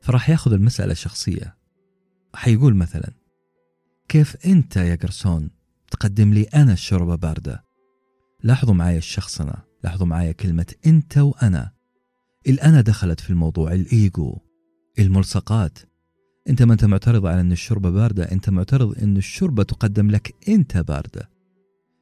فراح 0.00 0.30
ياخذ 0.30 0.52
المسألة 0.52 0.94
شخصية 0.94 1.56
حيقول 2.34 2.74
مثلا 2.74 3.12
كيف 4.08 4.46
أنت 4.46 4.76
يا 4.76 4.94
قرصون 4.94 5.50
تقدم 5.90 6.32
لي 6.32 6.42
أنا 6.42 6.72
الشوربة 6.72 7.14
باردة؟ 7.14 7.64
لاحظوا 8.42 8.74
معايا 8.74 8.98
الشخص 8.98 9.40
أنا 9.40 9.62
لاحظوا 9.84 10.06
معايا 10.06 10.32
كلمة 10.32 10.74
أنت 10.86 11.18
وأنا. 11.18 11.72
الأنا 12.46 12.80
دخلت 12.80 13.20
في 13.20 13.30
الموضوع 13.30 13.72
الإيجو. 13.72 14.38
الملصقات. 14.98 15.78
أنت 16.48 16.62
ما 16.62 16.72
أنت 16.72 16.84
معترض 16.84 17.26
على 17.26 17.40
أن 17.40 17.52
الشوربة 17.52 17.90
باردة 17.90 18.32
أنت 18.32 18.50
معترض 18.50 18.98
أن 19.02 19.16
الشوربة 19.16 19.62
تقدم 19.62 20.10
لك 20.10 20.34
أنت 20.48 20.76
باردة. 20.78 21.30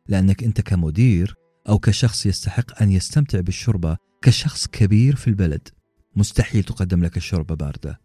لأنك 0.09 0.45
أنت 0.45 0.61
كمدير 0.61 1.35
أو 1.69 1.79
كشخص 1.79 2.27
يستحق 2.27 2.83
أن 2.83 2.93
يستمتع 2.93 3.41
بالشوربة 3.41 3.97
كشخص 4.23 4.67
كبير 4.67 5.17
في 5.17 5.29
البلد 5.29 5.69
مستحيل 6.17 6.63
تقدم 6.63 7.05
لك 7.05 7.17
الشوربة 7.17 7.55
باردة. 7.55 8.01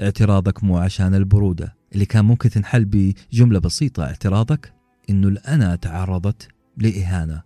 اعتراضك 0.00 0.64
مو 0.64 0.78
عشان 0.78 1.14
البرودة 1.14 1.76
اللي 1.92 2.06
كان 2.06 2.24
ممكن 2.24 2.50
تنحل 2.50 2.84
بجملة 2.84 3.58
بسيطة. 3.58 4.04
اعتراضك 4.04 4.74
إنه 5.10 5.28
الأنا 5.28 5.76
تعرضت 5.76 6.48
لإهانة. 6.76 7.42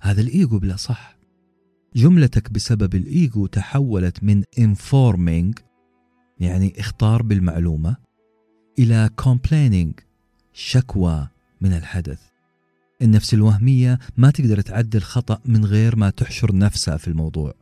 هذا 0.00 0.20
الإيجو 0.20 0.58
بلا 0.58 0.76
صح. 0.76 1.16
جملتك 1.96 2.52
بسبب 2.52 2.94
الإيجو 2.94 3.46
تحولت 3.46 4.24
من 4.24 4.42
informing 4.60 5.65
يعني 6.40 6.80
اختار 6.80 7.22
بالمعلومة 7.22 7.96
إلى 8.78 9.10
complaining 9.22 10.02
شكوى 10.52 11.28
من 11.60 11.72
الحدث. 11.72 12.20
النفس 13.02 13.34
الوهمية 13.34 13.98
ما 14.16 14.30
تقدر 14.30 14.60
تعدل 14.60 15.00
خطأ 15.00 15.40
من 15.44 15.64
غير 15.64 15.96
ما 15.96 16.10
تحشر 16.10 16.56
نفسها 16.56 16.96
في 16.96 17.08
الموضوع. 17.08 17.54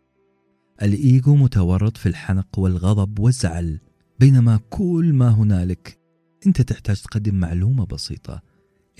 الإيجو 0.82 1.36
متورط 1.36 1.96
في 1.96 2.08
الحنق 2.08 2.58
والغضب 2.58 3.18
والزعل. 3.18 3.80
بينما 4.20 4.60
كل 4.70 5.12
ما 5.12 5.28
هنالك 5.28 5.98
أنت 6.46 6.62
تحتاج 6.62 7.02
تقدم 7.02 7.34
معلومة 7.34 7.86
بسيطة. 7.86 8.42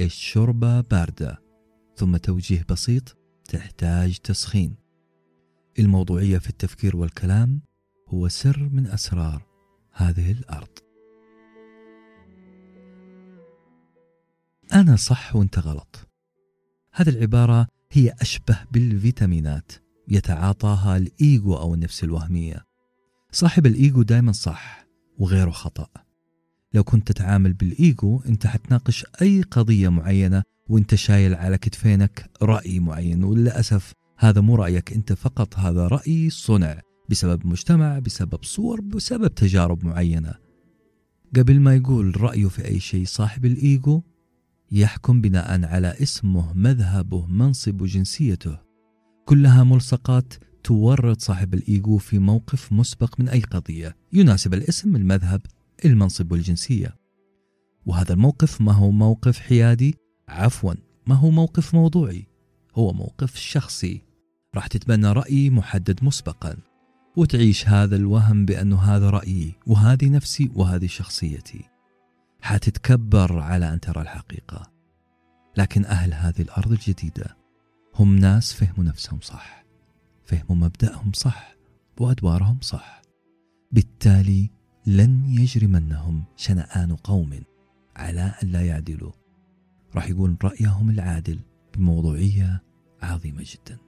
الشوربة 0.01 0.81
باردة 0.81 1.41
ثم 1.97 2.17
توجيه 2.17 2.65
بسيط 2.69 3.17
تحتاج 3.45 4.19
تسخين. 4.19 4.75
الموضوعية 5.79 6.39
في 6.39 6.51
التفكير 6.51 6.97
والكلام 6.97 7.61
هو 8.09 8.29
سر 8.29 8.69
من 8.73 8.87
أسرار 8.87 9.54
هذه 9.95 10.33
الأرض. 10.33 10.79
أنا 14.73 14.97
صح 14.97 15.37
وأنت 15.37 15.59
غلط. 15.59 16.09
هذه 16.93 17.09
العبارة 17.09 17.67
هي 17.93 18.15
أشبه 18.21 18.59
بالفيتامينات 18.73 19.73
يتعاطاها 20.09 20.97
الإيجو 20.97 21.55
أو 21.55 21.75
النفس 21.75 22.05
الوهمية. 22.05 22.65
صاحب 23.33 23.67
الإيجو 23.67 24.03
دائما 24.03 24.33
صح 24.33 24.87
وغيره 25.19 25.51
خطأ. 25.51 25.89
لو 26.75 26.85
كنت 26.85 27.13
تتعامل 27.13 27.53
بالإيجو 27.53 28.21
أنت 28.27 28.47
حتناقش 28.47 29.07
أي 29.23 29.43
قضية 29.43 29.89
معينة 29.89 30.43
وأنت 30.69 30.95
شايل 30.95 31.35
على 31.35 31.59
كتفينك 31.59 32.31
رأي 32.43 32.81
معين. 32.81 33.25
وللأسف 33.25 33.93
هذا 34.19 34.41
مو 34.41 34.57
رأيك 34.57 34.93
أنت 34.93 35.13
فقط 35.13 35.59
هذا 35.59 35.87
رأي 35.87 36.31
صنع. 36.31 36.81
بسبب 37.09 37.47
مجتمع 37.47 37.99
بسبب 37.99 38.45
صور 38.45 38.81
بسبب 38.81 39.35
تجارب 39.35 39.85
معينة. 39.85 40.35
قبل 41.37 41.61
ما 41.61 41.75
يقول 41.75 42.21
رأيه 42.21 42.49
في 42.49 42.65
أي 42.65 42.81
شيء 42.81 43.05
صاحب 43.05 43.45
الإيجو 43.45 44.03
يحكم 44.73 45.21
بناء 45.21 45.65
على 45.65 45.95
اسمه 46.03 46.53
مذهبه 46.53 47.27
منصبه 47.27 47.87
جنسيته. 47.87 48.59
كلها 49.25 49.65
ملصقات 49.65 50.35
تورط 50.65 51.21
صاحب 51.21 51.55
الإيجو 51.55 51.97
في 51.99 52.19
موقف 52.19 52.73
مسبق 52.73 53.21
من 53.21 53.29
أي 53.29 53.41
قضية. 53.41 53.97
يناسب 54.13 54.55
الاسم 54.55 54.97
المذهب 54.97 55.41
المنصب 55.85 56.33
والجنسية. 56.33 56.97
وهذا 57.87 58.13
الموقف 58.13 58.61
ما 58.61 58.73
هو 58.73 58.91
موقف 58.91 59.39
حيادي؟ 59.39 59.95
عفوا 60.29 60.75
ما 61.07 61.15
هو 61.15 61.31
موقف 61.31 61.75
موضوعي؟ 61.75 62.27
هو 62.75 62.93
موقف 62.93 63.37
شخصي. 63.37 64.03
راح 64.55 64.67
تتبنى 64.67 65.13
رأي 65.13 65.51
محدد 65.51 66.05
مسبقا. 66.05 66.57
وتعيش 67.17 67.69
هذا 67.69 67.97
الوهم 67.97 68.45
بأنه 68.45 68.77
هذا 68.77 69.11
رأيي 69.11 69.55
وهذه 69.67 70.09
نفسي 70.09 70.51
وهذه 70.55 70.87
شخصيتي. 70.87 71.65
حتتكبر 72.41 73.39
على 73.39 73.73
أن 73.73 73.81
ترى 73.81 74.03
الحقيقة. 74.03 74.71
لكن 75.57 75.85
أهل 75.85 76.15
هذه 76.15 76.43
الأرض 76.43 76.73
الجديدة 76.73 77.37
هم 77.95 78.17
ناس 78.17 78.53
فهموا 78.53 78.85
نفسهم 78.85 79.21
صح 79.21 79.65
فهموا 80.25 80.57
مبدأهم 80.57 81.13
صح 81.13 81.55
وأدوارهم 82.01 82.59
صح. 82.61 83.03
بالتالي 83.73 84.51
لن 84.87 85.25
يجرمنهم 85.29 86.25
شنآن 86.37 86.97
قوم 86.97 87.41
على 87.97 88.35
أن 88.43 88.49
لا 88.49 88.67
يعدلوا. 88.67 89.13
راح 89.95 90.09
يقول 90.09 90.37
رأيهم 90.45 90.91
العادل 90.91 91.41
بموضوعية 91.75 92.63
عظيمة 93.03 93.45
جدا. 93.47 93.79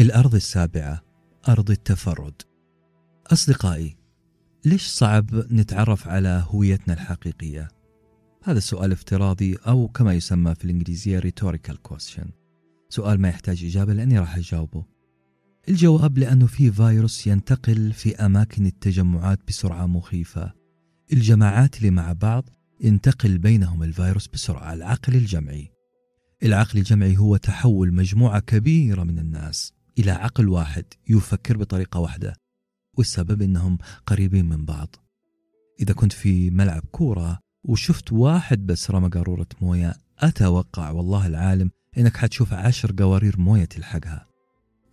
الأرض 0.00 0.34
السابعة 0.34 1.02
أرض 1.48 1.70
التفرد. 1.70 2.42
أصدقائي 3.26 3.96
ليش 4.64 4.86
صعب 4.86 5.34
نتعرف 5.34 6.08
على 6.08 6.44
هويتنا 6.48 6.94
الحقيقية؟ 6.94 7.68
هذا 8.44 8.58
سؤال 8.58 8.92
افتراضي 8.92 9.56
أو 9.56 9.88
كما 9.88 10.14
يسمى 10.14 10.54
في 10.54 10.64
الإنجليزية 10.64 11.20
rhetorical 11.20 11.74
question. 11.88 12.28
سؤال 12.88 13.20
ما 13.20 13.28
يحتاج 13.28 13.64
إجابة 13.64 13.92
لأني 13.92 14.18
راح 14.18 14.36
أجاوبه. 14.36 14.84
الجواب 15.68 16.18
لأنه 16.18 16.46
في 16.46 16.72
فيروس 16.72 17.26
ينتقل 17.26 17.92
في 17.92 18.16
أماكن 18.16 18.66
التجمعات 18.66 19.38
بسرعة 19.48 19.86
مخيفة. 19.86 20.52
الجماعات 21.12 21.76
اللي 21.78 21.90
مع 21.90 22.12
بعض 22.12 22.48
ينتقل 22.80 23.38
بينهم 23.38 23.82
الفيروس 23.82 24.28
بسرعة 24.28 24.72
العقل 24.74 25.14
الجمعي. 25.14 25.70
العقل 26.42 26.78
الجمعي 26.78 27.16
هو 27.16 27.36
تحول 27.36 27.94
مجموعة 27.94 28.40
كبيرة 28.40 29.04
من 29.04 29.18
الناس. 29.18 29.79
إلى 29.98 30.10
عقل 30.10 30.48
واحد 30.48 30.84
يفكر 31.08 31.56
بطريقة 31.56 32.00
واحدة 32.00 32.36
والسبب 32.98 33.42
أنهم 33.42 33.78
قريبين 34.06 34.48
من 34.48 34.64
بعض. 34.64 34.96
إذا 35.80 35.94
كنت 35.94 36.12
في 36.12 36.50
ملعب 36.50 36.82
كورة 36.92 37.38
وشفت 37.64 38.12
واحد 38.12 38.66
بس 38.66 38.90
رمى 38.90 39.08
قارورة 39.08 39.46
موية 39.60 39.94
أتوقع 40.18 40.90
والله 40.90 41.26
العالم 41.26 41.70
إنك 41.98 42.16
حتشوف 42.16 42.52
عشر 42.52 42.94
قوارير 42.98 43.40
موية 43.40 43.64
تلحقها. 43.64 44.26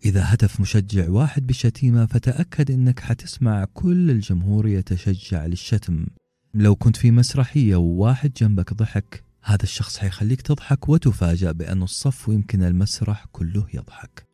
إذا 0.06 0.34
هتف 0.34 0.60
مشجع 0.60 1.10
واحد 1.10 1.48
بشتيمة 1.48 2.06
فتأكد 2.06 2.72
إنك 2.72 3.00
حتسمع 3.00 3.66
كل 3.74 4.12
الجمهور 4.12 4.68
يتشجع 4.68 5.46
للشتم. 5.46 6.06
لو 6.54 6.76
كنت 6.76 6.96
في 6.96 7.12
مسرحية 7.12 7.76
وواحد 7.76 8.34
جنبك 8.34 8.74
ضحك 8.74 9.24
هذا 9.44 9.64
الشخص 9.64 9.98
حيخليك 9.98 10.42
تضحك 10.42 10.90
وتفاجأ 10.90 11.52
بأن 11.52 11.84
الصف 11.84 12.30
ويمكن 12.30 12.64
المسرح 12.64 13.26
كله 13.32 13.68
يضحك. 13.74 14.27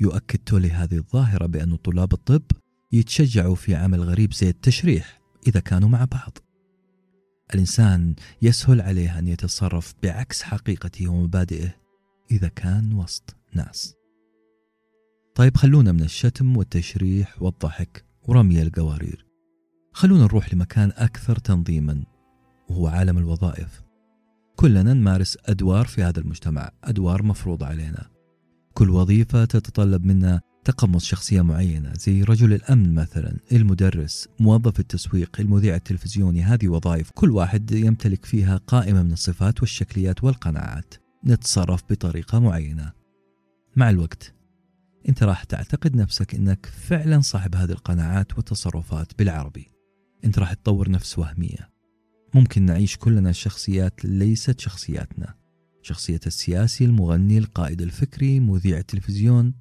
يؤكد 0.00 0.38
تولي 0.38 0.70
هذه 0.70 0.96
الظاهرة 0.96 1.46
بأن 1.46 1.76
طلاب 1.76 2.12
الطب 2.12 2.42
يتشجعوا 2.92 3.54
في 3.54 3.74
عمل 3.74 4.00
غريب 4.00 4.32
زي 4.32 4.48
التشريح 4.48 5.20
إذا 5.46 5.60
كانوا 5.60 5.88
مع 5.88 6.04
بعض. 6.04 6.38
الإنسان 7.54 8.14
يسهل 8.42 8.80
عليه 8.80 9.18
أن 9.18 9.28
يتصرف 9.28 9.94
بعكس 10.02 10.42
حقيقته 10.42 11.08
ومبادئه 11.08 11.74
إذا 12.30 12.48
كان 12.48 12.92
وسط 12.92 13.36
ناس. 13.54 13.94
طيب 15.34 15.56
خلونا 15.56 15.92
من 15.92 16.02
الشتم 16.02 16.56
والتشريح 16.56 17.42
والضحك 17.42 18.04
ورمي 18.28 18.62
القوارير. 18.62 19.26
خلونا 19.92 20.24
نروح 20.24 20.54
لمكان 20.54 20.92
أكثر 20.96 21.36
تنظيما 21.36 22.04
وهو 22.68 22.86
عالم 22.86 23.18
الوظائف. 23.18 23.82
كلنا 24.56 24.94
نمارس 24.94 25.38
أدوار 25.46 25.86
في 25.86 26.02
هذا 26.02 26.20
المجتمع 26.20 26.70
أدوار 26.84 27.22
مفروضة 27.22 27.66
علينا. 27.66 28.19
كل 28.74 28.90
وظيفة 28.90 29.44
تتطلب 29.44 30.04
منا 30.04 30.40
تقمص 30.64 31.04
شخصية 31.04 31.42
معينة 31.42 31.92
زي 31.94 32.22
رجل 32.22 32.52
الأمن 32.52 32.94
مثلا 32.94 33.36
المدرس 33.52 34.28
موظف 34.40 34.80
التسويق 34.80 35.36
المذيع 35.40 35.74
التلفزيوني 35.74 36.42
هذه 36.42 36.68
وظائف 36.68 37.10
كل 37.10 37.30
واحد 37.30 37.70
يمتلك 37.70 38.24
فيها 38.24 38.56
قائمة 38.56 39.02
من 39.02 39.12
الصفات 39.12 39.60
والشكليات 39.60 40.24
والقناعات. 40.24 40.94
نتصرف 41.26 41.82
بطريقة 41.90 42.38
معينة. 42.38 42.92
مع 43.76 43.90
الوقت 43.90 44.34
أنت 45.08 45.22
راح 45.22 45.44
تعتقد 45.44 45.96
نفسك 45.96 46.34
إنك 46.34 46.66
فعلا 46.66 47.20
صاحب 47.20 47.54
هذه 47.54 47.70
القناعات 47.70 48.36
والتصرفات 48.36 49.18
بالعربي. 49.18 49.70
أنت 50.24 50.38
راح 50.38 50.52
تطور 50.52 50.90
نفس 50.90 51.18
وهمية. 51.18 51.70
ممكن 52.34 52.62
نعيش 52.62 52.96
كلنا 52.96 53.32
شخصيات 53.32 54.04
ليست 54.04 54.60
شخصياتنا. 54.60 55.39
شخصية 55.82 56.20
السياسي 56.26 56.84
المغني 56.84 57.38
القائد 57.38 57.82
الفكري 57.82 58.40
مذيع 58.40 58.78
التلفزيون. 58.78 59.54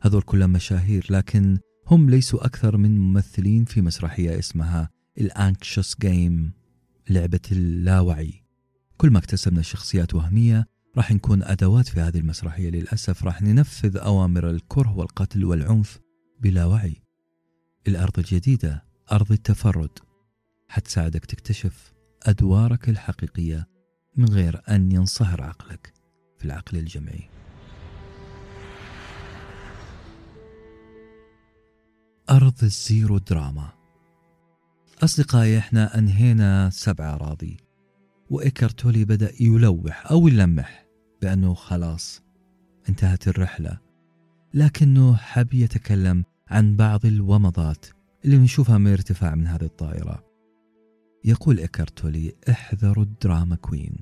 هذول 0.00 0.22
كلهم 0.22 0.50
مشاهير 0.50 1.06
لكن 1.10 1.58
هم 1.86 2.10
ليسوا 2.10 2.46
أكثر 2.46 2.76
من 2.76 2.98
ممثلين 2.98 3.64
في 3.64 3.82
مسرحية 3.82 4.38
اسمها 4.38 4.90
الانكشس 5.18 5.96
جيم 6.00 6.52
لعبة 7.10 7.40
اللاوعي. 7.52 8.42
كل 8.96 9.10
ما 9.10 9.18
اكتسبنا 9.18 9.62
شخصيات 9.62 10.14
وهمية 10.14 10.66
راح 10.96 11.12
نكون 11.12 11.42
أدوات 11.42 11.88
في 11.88 12.00
هذه 12.00 12.18
المسرحية. 12.18 12.70
للأسف 12.70 13.24
راح 13.24 13.42
ننفذ 13.42 13.96
أوامر 13.96 14.50
الكره 14.50 14.96
والقتل 14.96 15.44
والعنف 15.44 15.98
بلا 16.40 16.64
وعي. 16.64 17.02
الأرض 17.88 18.18
الجديدة 18.18 18.84
أرض 19.12 19.32
التفرد. 19.32 19.98
حتساعدك 20.68 21.24
تكتشف 21.24 21.92
أدوارك 22.22 22.88
الحقيقية 22.88 23.71
من 24.16 24.28
غير 24.28 24.62
أن 24.68 24.92
ينصهر 24.92 25.42
عقلك 25.42 25.92
في 26.38 26.44
العقل 26.44 26.78
الجمعي. 26.78 27.28
أرض 32.30 32.54
ال 32.62 32.73
zero 32.73 33.18
drama. 33.18 33.72
أصدقائي 35.04 35.58
إحنا 35.58 35.98
أنهينا 35.98 36.70
سبع 36.70 37.14
أراضي 37.14 37.56
وإيكارت 38.30 38.71
تولي 38.71 39.04
بدأ 39.04 39.32
يلوح 39.40 40.10
أو 40.10 40.28
يلمح 40.28 40.86
بأنه 41.22 41.54
خلاص 41.54 42.22
انتهت 42.88 43.28
الرحلة 43.28 43.78
لكنه 44.54 45.16
حب 45.16 45.54
يتكلم 45.54 46.24
عن 46.48 46.76
بعض 46.76 47.06
الومضات 47.06 47.86
اللي 48.24 48.38
نشوفها 48.38 48.78
من 48.78 48.92
ارتفاع 48.92 49.34
من 49.34 49.46
هذه 49.46 49.64
الطائرة. 49.64 50.31
يقول 51.24 51.58
إيكارت 51.58 51.96
تولي 51.96 52.34
احذروا 52.50 53.04
ال 53.04 53.13
drama 53.13 53.56
queen. 53.56 53.96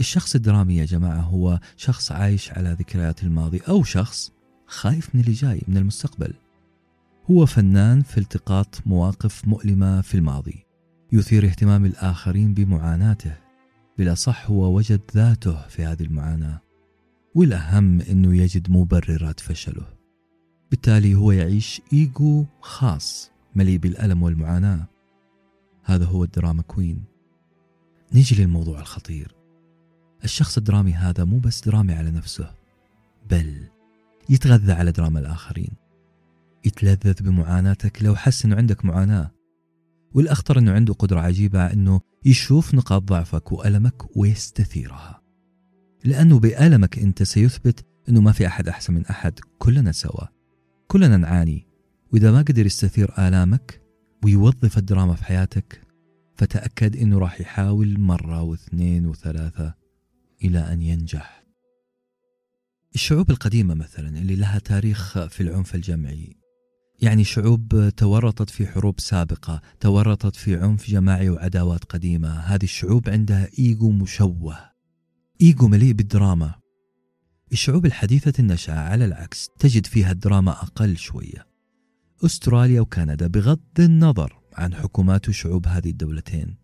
الشخص 0.00 0.34
الدرامي 0.34 0.76
يا 0.76 0.84
جماعة 0.84 1.20
هو 1.20 1.60
شخص 1.76 2.12
عايش 2.12 2.52
على 2.52 2.76
ذكريات 2.78 3.22
الماضي 3.22 3.60
أو 3.68 3.84
شخص 3.84 4.32
خايف 4.66 5.14
من 5.14 5.20
اللي 5.20 5.32
جاي 5.32 5.62
من 5.68 5.76
المستقبل. 5.76 6.34
هو 7.30 7.46
فنان 7.46 8.02
في 8.02 8.18
التقاط 8.18 8.82
مواقف 8.86 9.48
مؤلمة 9.48 10.00
في 10.00 10.14
الماضي. 10.14 10.66
يثير 11.12 11.44
اهتمام 11.44 11.84
الآخرين 11.84 12.54
بمعاناته. 12.54 13.36
بلا 13.98 14.14
صح 14.14 14.50
هو 14.50 14.76
وجد 14.76 15.00
ذاته 15.14 15.68
في 15.68 15.84
هذه 15.84 16.02
المعاناة. 16.02 16.60
والأهم 17.34 18.00
أنه 18.00 18.36
يجد 18.36 18.70
مبررات 18.70 19.40
فشله. 19.40 19.86
بالتالي 20.70 21.14
هو 21.14 21.32
يعيش 21.32 21.82
إيجو 21.92 22.44
خاص 22.60 23.30
مليء 23.54 23.78
بالألم 23.78 24.22
والمعاناة. 24.22 24.86
هذا 25.88 26.04
هو 26.04 26.24
الدراما 26.24 26.62
كوين. 26.62 27.04
نيجي 28.14 28.42
للموضوع 28.42 28.80
الخطير. 28.80 29.34
الشخص 30.24 30.56
الدرامي 30.56 30.92
هذا 30.92 31.24
مو 31.24 31.38
بس 31.38 31.68
درامي 31.68 31.92
على 31.92 32.10
نفسه 32.10 32.54
بل 33.30 33.68
يتغذى 34.28 34.72
على 34.72 34.92
دراما 34.92 35.20
الآخرين. 35.20 35.70
يتلذذ 36.64 37.22
بمعاناتك 37.22 38.02
لو 38.02 38.16
حس 38.16 38.44
انه 38.44 38.56
عندك 38.56 38.84
معاناة 38.84 39.30
والأخطر 40.14 40.58
إنه 40.58 40.72
عنده 40.72 40.94
قدرة 40.94 41.20
عجيبة 41.20 41.72
إنه 41.72 42.00
يشوف 42.24 42.74
نقاط 42.74 43.02
ضعفك 43.02 43.52
وألمك 43.52 44.16
ويستثيرها. 44.16 45.22
لأنه 46.04 46.38
بألمك 46.38 46.98
أنت 46.98 47.22
سيثبت 47.22 47.86
إنه 48.08 48.20
ما 48.20 48.32
في 48.32 48.46
أحد 48.46 48.68
أحسن 48.68 48.94
من 48.94 49.06
أحد 49.06 49.40
كلنا 49.58 49.92
سوا 49.92 50.26
كلنا 50.88 51.16
نعاني. 51.16 51.66
وإذا 52.12 52.32
ما 52.32 52.38
قدر 52.38 52.66
يستثير 52.66 53.12
آلامك 53.18 53.87
ويوظف 54.24 54.78
الدراما 54.78 55.14
في 55.14 55.24
حياتك 55.24 55.82
فتأكد 56.36 56.96
إنه 56.96 57.18
راح 57.18 57.40
يحاول 57.40 58.00
مرة 58.00 58.42
واثنين 58.42 59.06
وثلاثة 59.06 59.74
إلى 60.44 60.58
أن 60.58 60.82
ينجح. 60.82 61.44
الشعوب 62.94 63.30
القديمة 63.30 63.74
مثلا 63.74 64.08
اللي 64.08 64.36
لها 64.36 64.58
تاريخ 64.58 65.26
في 65.26 65.42
العنف 65.42 65.74
الجمعي 65.74 66.36
يعني 67.00 67.24
شعوب 67.24 67.92
تورطت 67.96 68.50
في 68.50 68.66
حروب 68.66 69.00
سابقة 69.00 69.60
تورطت 69.80 70.36
في 70.36 70.56
عنف 70.56 70.90
جماعي 70.90 71.30
وعداوات 71.30 71.84
قديمة 71.84 72.28
هذه 72.28 72.64
الشعوب 72.64 73.08
عندها 73.08 73.48
إيجو 73.58 73.90
مشوه 73.90 74.68
إيجو 75.40 75.68
مليء 75.68 75.92
بالدراما. 75.92 76.54
الشعوب 77.52 77.86
الحديثة 77.86 78.32
النشأة 78.38 78.78
على 78.78 79.04
العكس 79.04 79.48
تجد 79.58 79.86
فيها 79.86 80.12
الدراما 80.12 80.52
أقل 80.52 80.96
شوية. 80.96 81.46
أستراليا 82.24 82.80
وكندا 82.80 83.26
بغض 83.26 83.60
النظر 83.78 84.38
عن 84.54 84.74
حكومات 84.74 85.28
وشعوب 85.28 85.66
هذه 85.66 85.90
الدولتين. 85.90 86.56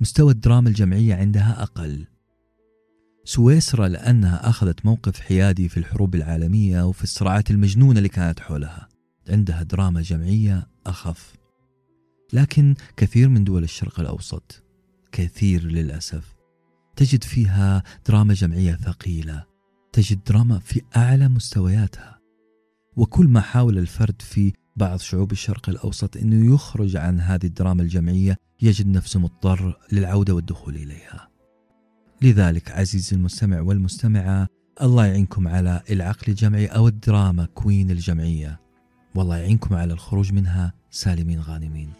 مستوى 0.00 0.32
الدراما 0.32 0.68
الجمعية 0.68 1.14
عندها 1.14 1.62
أقل. 1.62 2.06
سويسرا 3.24 3.88
لأنها 3.88 4.48
أخذت 4.48 4.86
موقف 4.86 5.20
حيادي 5.20 5.68
في 5.68 5.76
الحروب 5.76 6.14
العالمية 6.14 6.82
وفي 6.82 7.02
الصراعات 7.02 7.50
المجنونة 7.50 7.98
اللي 7.98 8.08
كانت 8.08 8.40
حولها. 8.40 8.88
عندها 9.28 9.62
دراما 9.62 10.02
جمعية 10.02 10.68
أخف. 10.86 11.34
لكن 12.32 12.74
كثير 12.96 13.28
من 13.28 13.44
دول 13.44 13.64
الشرق 13.64 14.00
الأوسط 14.00 14.62
كثير 15.12 15.64
للأسف 15.64 16.34
تجد 16.96 17.24
فيها 17.24 17.82
دراما 18.08 18.34
جمعية 18.34 18.74
ثقيلة. 18.74 19.44
تجد 19.92 20.24
دراما 20.24 20.58
في 20.58 20.82
أعلى 20.96 21.28
مستوياتها. 21.28 22.18
وكل 22.96 23.28
ما 23.28 23.40
حاول 23.40 23.78
الفرد 23.78 24.22
في 24.22 24.52
بعض 24.76 24.98
شعوب 24.98 25.32
الشرق 25.32 25.68
الأوسط 25.68 26.16
أنه 26.16 26.54
يخرج 26.54 26.96
عن 26.96 27.20
هذه 27.20 27.46
الدراما 27.46 27.82
الجمعية 27.82 28.36
يجد 28.62 28.86
نفسه 28.86 29.20
مضطر 29.20 29.78
للعودة 29.92 30.34
والدخول 30.34 30.76
إليها. 30.76 31.28
لذلك 32.22 32.70
عزيزي 32.70 33.16
المستمع 33.16 33.60
والمستمعة 33.60 34.48
الله 34.82 35.06
يعينكم 35.06 35.48
على 35.48 35.82
العقل 35.90 36.24
الجمعي 36.28 36.66
أو 36.66 36.88
الدراما 36.88 37.44
كوين 37.44 37.90
الجمعية. 37.90 38.60
والله 39.14 39.36
يعينكم 39.36 39.74
على 39.74 39.92
الخروج 39.92 40.32
منها 40.32 40.72
سالمين 40.90 41.40
غانمين. 41.40 41.92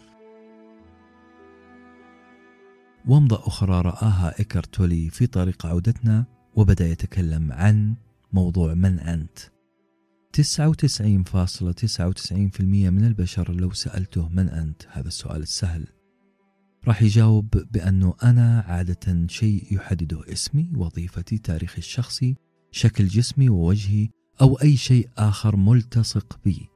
ومضة 3.07 3.47
أخرى 3.47 3.81
رآها 3.81 4.39
إيكرتولي 4.39 5.09
في 5.09 5.27
طريق 5.27 5.65
عودتنا 5.65 6.25
وبدأ 6.55 6.87
يتكلم 6.87 7.51
عن 7.51 7.95
موضوع 8.33 8.73
من 8.73 8.99
أنت. 8.99 9.54
99.99% 10.35 10.41
من 12.61 13.05
البشر 13.05 13.51
لو 13.51 13.71
سألته 13.71 14.29
من 14.29 14.49
أنت؟ 14.49 14.81
هذا 14.91 15.07
السؤال 15.07 15.41
السهل. 15.41 15.87
راح 16.87 17.01
يجاوب 17.01 17.49
بأنه 17.71 18.13
أنا 18.23 18.59
عادة 18.67 19.27
شيء 19.27 19.67
يحدده 19.71 20.33
اسمي 20.33 20.71
وظيفتي 20.75 21.37
تاريخي 21.37 21.77
الشخصي 21.77 22.35
شكل 22.71 23.07
جسمي 23.07 23.49
ووجهي 23.49 24.09
أو 24.41 24.55
أي 24.55 24.77
شيء 24.77 25.09
آخر 25.17 25.55
ملتصق 25.55 26.39
بي. 26.45 26.69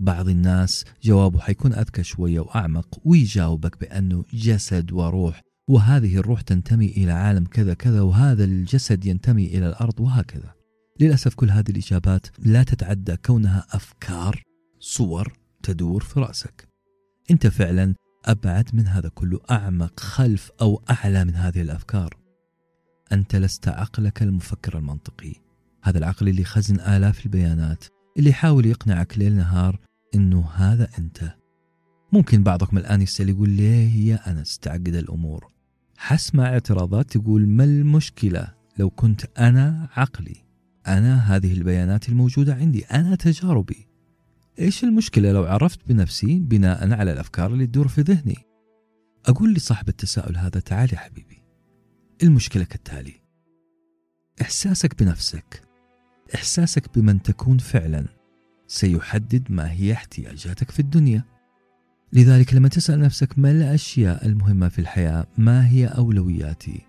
بعض 0.00 0.28
الناس 0.28 0.84
جوابه 1.02 1.40
حيكون 1.40 1.72
أذكى 1.72 2.02
شوية 2.02 2.40
وأعمق 2.40 3.00
ويجاوبك 3.04 3.80
بأنه 3.80 4.24
جسد 4.32 4.92
وروح 4.92 5.40
وهذه 5.68 6.16
الروح 6.16 6.40
تنتمي 6.40 6.86
إلى 6.86 7.12
عالم 7.12 7.44
كذا 7.44 7.74
كذا 7.74 8.00
وهذا 8.00 8.44
الجسد 8.44 9.06
ينتمي 9.06 9.46
إلى 9.46 9.68
الأرض 9.68 10.00
وهكذا. 10.00 10.61
للأسف 11.02 11.34
كل 11.34 11.50
هذه 11.50 11.70
الإجابات 11.70 12.26
لا 12.38 12.62
تتعدى 12.62 13.16
كونها 13.16 13.66
أفكار 13.70 14.42
صور 14.80 15.32
تدور 15.62 16.02
في 16.02 16.20
رأسك. 16.20 16.68
أنت 17.30 17.46
فعلا 17.46 17.94
أبعد 18.24 18.70
من 18.72 18.86
هذا 18.86 19.08
كله 19.08 19.40
أعمق 19.50 20.00
خلف 20.00 20.50
أو 20.60 20.82
أعلى 20.90 21.24
من 21.24 21.34
هذه 21.34 21.60
الأفكار. 21.62 22.16
أنت 23.12 23.36
لست 23.36 23.68
عقلك 23.68 24.22
المفكر 24.22 24.78
المنطقي. 24.78 25.34
هذا 25.82 25.98
العقل 25.98 26.28
اللي 26.28 26.44
خزن 26.44 26.80
آلاف 26.80 27.26
البيانات 27.26 27.84
اللي 28.18 28.30
يحاول 28.30 28.66
يقنعك 28.66 29.18
ليل 29.18 29.32
نهار 29.32 29.78
إنه 30.14 30.50
هذا 30.54 30.88
أنت. 30.98 31.34
ممكن 32.12 32.42
بعضكم 32.42 32.78
الآن 32.78 33.02
يسأل 33.02 33.28
يقول 33.28 33.50
ليه 33.50 34.10
يا 34.10 34.30
انس 34.30 34.58
تعقد 34.58 34.94
الأمور؟ 34.94 35.50
حسمع 35.96 36.48
اعتراضات 36.48 37.16
تقول 37.16 37.48
ما 37.48 37.64
المشكلة 37.64 38.48
لو 38.78 38.90
كنت 38.90 39.24
أنا 39.38 39.88
عقلي؟ 39.92 40.51
أنا 40.86 41.36
هذه 41.36 41.52
البيانات 41.52 42.08
الموجودة 42.08 42.54
عندي. 42.54 42.84
أنا 42.84 43.14
تجاربي. 43.14 43.88
إيش 44.58 44.84
المشكلة 44.84 45.32
لو 45.32 45.44
عرفت 45.44 45.80
بنفسي 45.88 46.38
بناء 46.38 46.92
على 46.92 47.12
الأفكار 47.12 47.52
اللي 47.52 47.66
تدور 47.66 47.88
في 47.88 48.00
ذهني؟ 48.00 48.36
أقول 49.26 49.54
لصاحب 49.54 49.88
التساؤل 49.88 50.36
هذا 50.36 50.60
تعال 50.60 50.94
يا 50.94 50.98
حبيبي. 50.98 51.42
المشكلة 52.22 52.64
كالتالي. 52.64 53.14
إحساسك 54.42 55.02
بنفسك 55.02 55.62
إحساسك 56.34 56.98
بمن 56.98 57.22
تكون 57.22 57.58
فعلا 57.58 58.06
سيحدد 58.66 59.50
ما 59.50 59.72
هي 59.72 59.92
احتياجاتك 59.92 60.70
في 60.70 60.80
الدنيا. 60.80 61.24
لذلك 62.12 62.54
لما 62.54 62.68
تسأل 62.68 63.00
نفسك 63.00 63.38
ما 63.38 63.50
الأشياء 63.50 64.26
المهمة 64.26 64.68
في 64.68 64.78
الحياة 64.78 65.26
ما 65.38 65.68
هي 65.68 65.86
أولوياتي؟ 65.86 66.80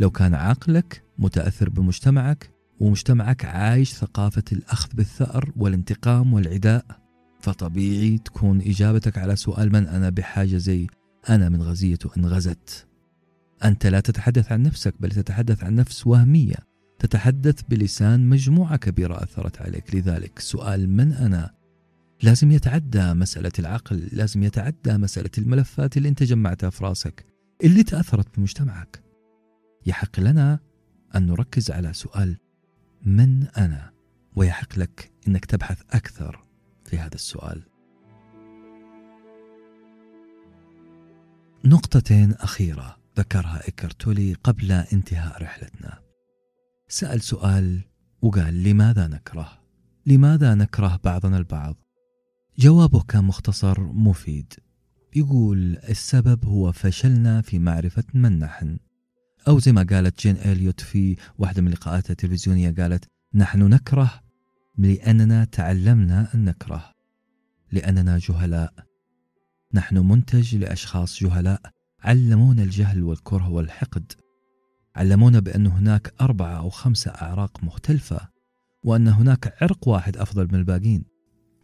لو 0.00 0.10
كان 0.10 0.34
عقلك 0.34 1.02
متأثر 1.18 1.68
بمجتمعك 1.68 2.50
ومجتمعك 2.80 3.44
عايش 3.44 3.92
ثقافة 3.92 4.42
الأخذ 4.52 4.88
بالثأر 4.94 5.52
والانتقام 5.56 6.32
والعداء. 6.32 6.84
فطبيعي 7.40 8.18
تكون 8.18 8.60
إجابتك 8.60 9.18
على 9.18 9.36
سؤال 9.36 9.72
من 9.72 9.86
أنا 9.86 10.10
بحاجة 10.10 10.56
زي 10.56 10.86
أنا 11.28 11.48
من 11.48 11.62
غزيته 11.62 12.10
إن 12.16 12.26
غزت. 12.26 12.86
أنت 13.64 13.86
لا 13.86 14.00
تتحدث 14.00 14.52
عن 14.52 14.62
نفسك 14.62 14.94
بل 15.00 15.10
تتحدث 15.10 15.64
عن 15.64 15.74
نفس 15.74 16.06
وهمية. 16.06 16.56
تتحدث 16.98 17.62
بلسان 17.68 18.28
مجموعة 18.28 18.76
كبيرة 18.76 19.22
أثرت 19.22 19.62
عليك. 19.62 19.94
لذلك 19.94 20.38
سؤال 20.38 20.90
من 20.90 21.12
أنا؟ 21.12 21.54
لازم 22.22 22.50
يتعدى 22.50 23.14
مسألة 23.14 23.52
العقل 23.58 24.08
لازم 24.12 24.42
يتعدى 24.42 24.96
مسألة 24.96 25.30
الملفات 25.38 25.96
اللي 25.96 26.08
أنت 26.08 26.22
جمعتها 26.22 26.70
في 26.70 26.84
راسك 26.84 27.24
اللي 27.64 27.82
تأثرت 27.82 28.36
بمجتمعك. 28.36 29.02
يحق 29.86 30.20
لنا 30.20 30.58
أن 31.16 31.26
نركز 31.26 31.70
على 31.70 31.92
سؤال 31.92 32.36
من 33.02 33.46
أنا؟ 33.46 33.92
ويحق 34.36 34.78
لك 34.78 35.12
أنك 35.28 35.44
تبحث 35.44 35.82
أكثر 35.90 36.44
في 36.84 36.98
هذا 36.98 37.14
السؤال. 37.14 37.62
نقطتين 41.64 42.32
أخيرة 42.32 42.96
ذكرها 43.18 43.66
إيكرتولي 43.66 44.34
قبل 44.34 44.72
انتهاء 44.72 45.42
رحلتنا. 45.42 45.98
سأل 46.88 47.20
سؤال 47.20 47.80
وقال 48.22 48.62
لماذا 48.62 49.06
نكره؟ 49.06 49.62
لماذا 50.06 50.54
نكره 50.54 51.00
بعضنا 51.04 51.38
البعض؟ 51.38 51.76
جوابه 52.58 53.02
كان 53.02 53.24
مختصر 53.24 53.80
مفيد. 53.80 54.52
يقول 55.16 55.76
السبب 55.76 56.44
هو 56.44 56.72
فشلنا 56.72 57.40
في 57.42 57.58
معرفة 57.58 58.04
من 58.14 58.38
نحن. 58.38 58.78
أو 59.48 59.58
زي 59.58 59.72
ما 59.72 59.86
قالت 59.90 60.20
جين 60.20 60.36
إليوت 60.36 60.80
في 60.80 61.16
واحدة 61.38 61.62
من 61.62 61.70
لقاءاتها 61.70 62.10
التلفزيونية 62.10 62.74
قالت 62.78 63.04
نحن 63.34 63.62
نكره 63.62 64.20
لأننا 64.78 65.44
تعلمنا 65.44 66.34
أن 66.34 66.44
نكره 66.44 66.92
لأننا 67.72 68.18
جهلاء. 68.18 68.74
نحن 69.74 69.98
منتج 69.98 70.56
لأشخاص 70.56 71.22
جهلاء 71.22 71.60
علمونا 72.00 72.62
الجهل 72.62 73.02
والكره 73.02 73.48
والحقد. 73.48 74.12
علمونا 74.96 75.40
بأن 75.40 75.66
هناك 75.66 76.14
أربعة 76.20 76.58
أو 76.58 76.70
خمسة 76.70 77.10
أعراق 77.10 77.64
مختلفة 77.64 78.28
وأن 78.84 79.08
هناك 79.08 79.62
عرق 79.62 79.88
واحد 79.88 80.16
أفضل 80.16 80.44
من 80.44 80.54
الباقين. 80.54 81.04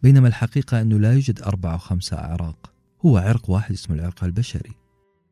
بينما 0.03 0.29
الحقيقة 0.29 0.81
أنه 0.81 0.99
لا 0.99 1.13
يوجد 1.13 1.43
أربعة 1.43 1.73
أو 1.73 1.79
خمسة 1.79 2.17
أعراق 2.17 2.73
هو 3.07 3.19
عرق 3.19 3.51
واحد 3.51 3.73
اسمه 3.73 3.97
العرق 3.97 4.25
البشري. 4.25 4.84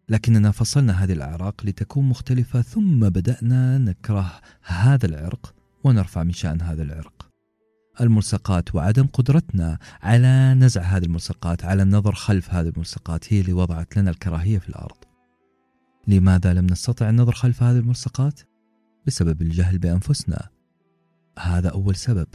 لكننا 0.09 0.51
فصلنا 0.51 1.05
هذه 1.05 1.13
الأعراق 1.13 1.67
لتكون 1.67 2.05
مختلفة 2.05 2.63
ثم 2.63 3.09
بدأنا 3.09 3.79
نكره 3.79 4.41
هذا 4.63 5.07
العرق 5.07 5.55
ونرفع 5.85 6.23
من 6.23 6.33
شأن 6.33 6.61
هذا 6.61 6.83
العرق. 6.83 7.29
الملصقات 8.01 8.75
وعدم 8.75 9.07
قدرتنا 9.07 9.79
على 10.03 10.55
نزع 10.55 10.83
هذه 10.83 11.05
الملصقات 11.05 11.65
على 11.65 11.83
النظر 11.83 12.15
خلف 12.15 12.55
هذه 12.55 12.69
الملصقات 12.69 13.33
هي 13.33 13.41
اللي 13.41 13.53
وضعت 13.53 13.97
لنا 13.97 14.11
الكراهية 14.11 14.59
في 14.59 14.69
الأرض. 14.69 14.97
لماذا 16.09 16.55
لم 16.55 16.67
نستطع 16.67 17.11
النظر 17.11 17.33
خلف 17.33 17.63
هذه 17.63 17.79
الملصقات؟ 17.79 18.41
بسبب 19.07 19.43
الجهل 19.43 19.79
بأنفسنا. 19.79 20.49
هذا 21.39 21.69
أول 21.69 21.97
سبب. 21.97 22.27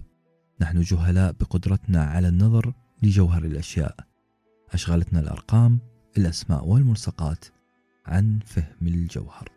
نحن 0.62 0.82
جهلاء 0.82 1.32
بقدرتنا 1.32 2.04
على 2.04 2.28
النظر 2.28 2.74
لجوهر 3.04 3.46
الأشياء. 3.46 3.96
أشغلتنا 4.74 5.20
الأرقام 5.20 5.80
الأسماء 6.18 6.66
والملصقات. 6.66 7.46
عن 8.08 8.40
فهم 8.46 8.88
الجوهر. 8.88 9.50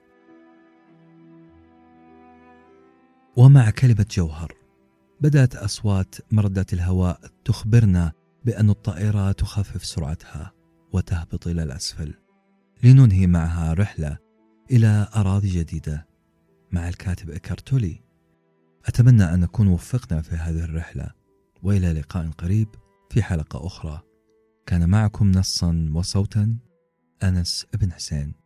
ومع 3.37 3.71
كلمة 3.71 4.07
جوهر 4.11 4.53
بدأت 5.21 5.57
أصوات 5.57 6.15
مردات 6.31 6.73
الهواء 6.73 7.21
تخبرنا 7.45 8.13
بأن 8.45 8.71
الطائرة 8.71 9.33
تخفف 9.33 9.85
سرعتها 9.85 10.53
وتهبط 10.93 11.47
إلى 11.47 11.63
الأسفل 11.63 12.15
لننهي 12.83 13.27
معها 13.27 13.73
رحلة 13.73 14.19
إلى 14.71 15.09
أراضي 15.17 15.49
جديدة 15.49 16.07
مع 16.73 16.89
الكاتب 16.89 17.31
إكارتولي. 17.31 18.03
أتمنى 18.87 19.25
أن 19.25 19.41
نكون 19.41 19.69
وفقنا 19.69 20.21
في 20.23 20.35
هذه 20.35 20.65
الرحلة 20.65 21.11
وإلى 21.63 21.93
لقاء 21.93 22.31
قريب 22.31 22.69
في 23.11 23.23
حلقة 23.23 23.67
أخرى. 23.67 24.03
كان 24.67 24.89
معكم 24.89 25.31
نصا 25.31 25.91
وصوتا 25.95 26.59
أنس 27.23 27.67
بن 27.75 27.93
حسين. 27.93 28.40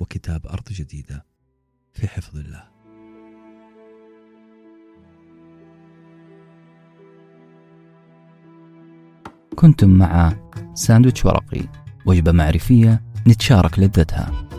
وكتاب 0.00 0.46
أرض 0.46 0.68
جديدة 0.68 1.26
في 1.92 2.08
حفظ 2.08 2.36
الله. 2.36 2.64
كنتم 9.56 9.90
مع 9.90 10.32
ساندويتش 10.74 11.24
ورقي 11.24 11.68
وجبة 12.06 12.32
معرفية 12.32 13.02
نتشارك 13.28 13.78
لذتها. 13.78 14.49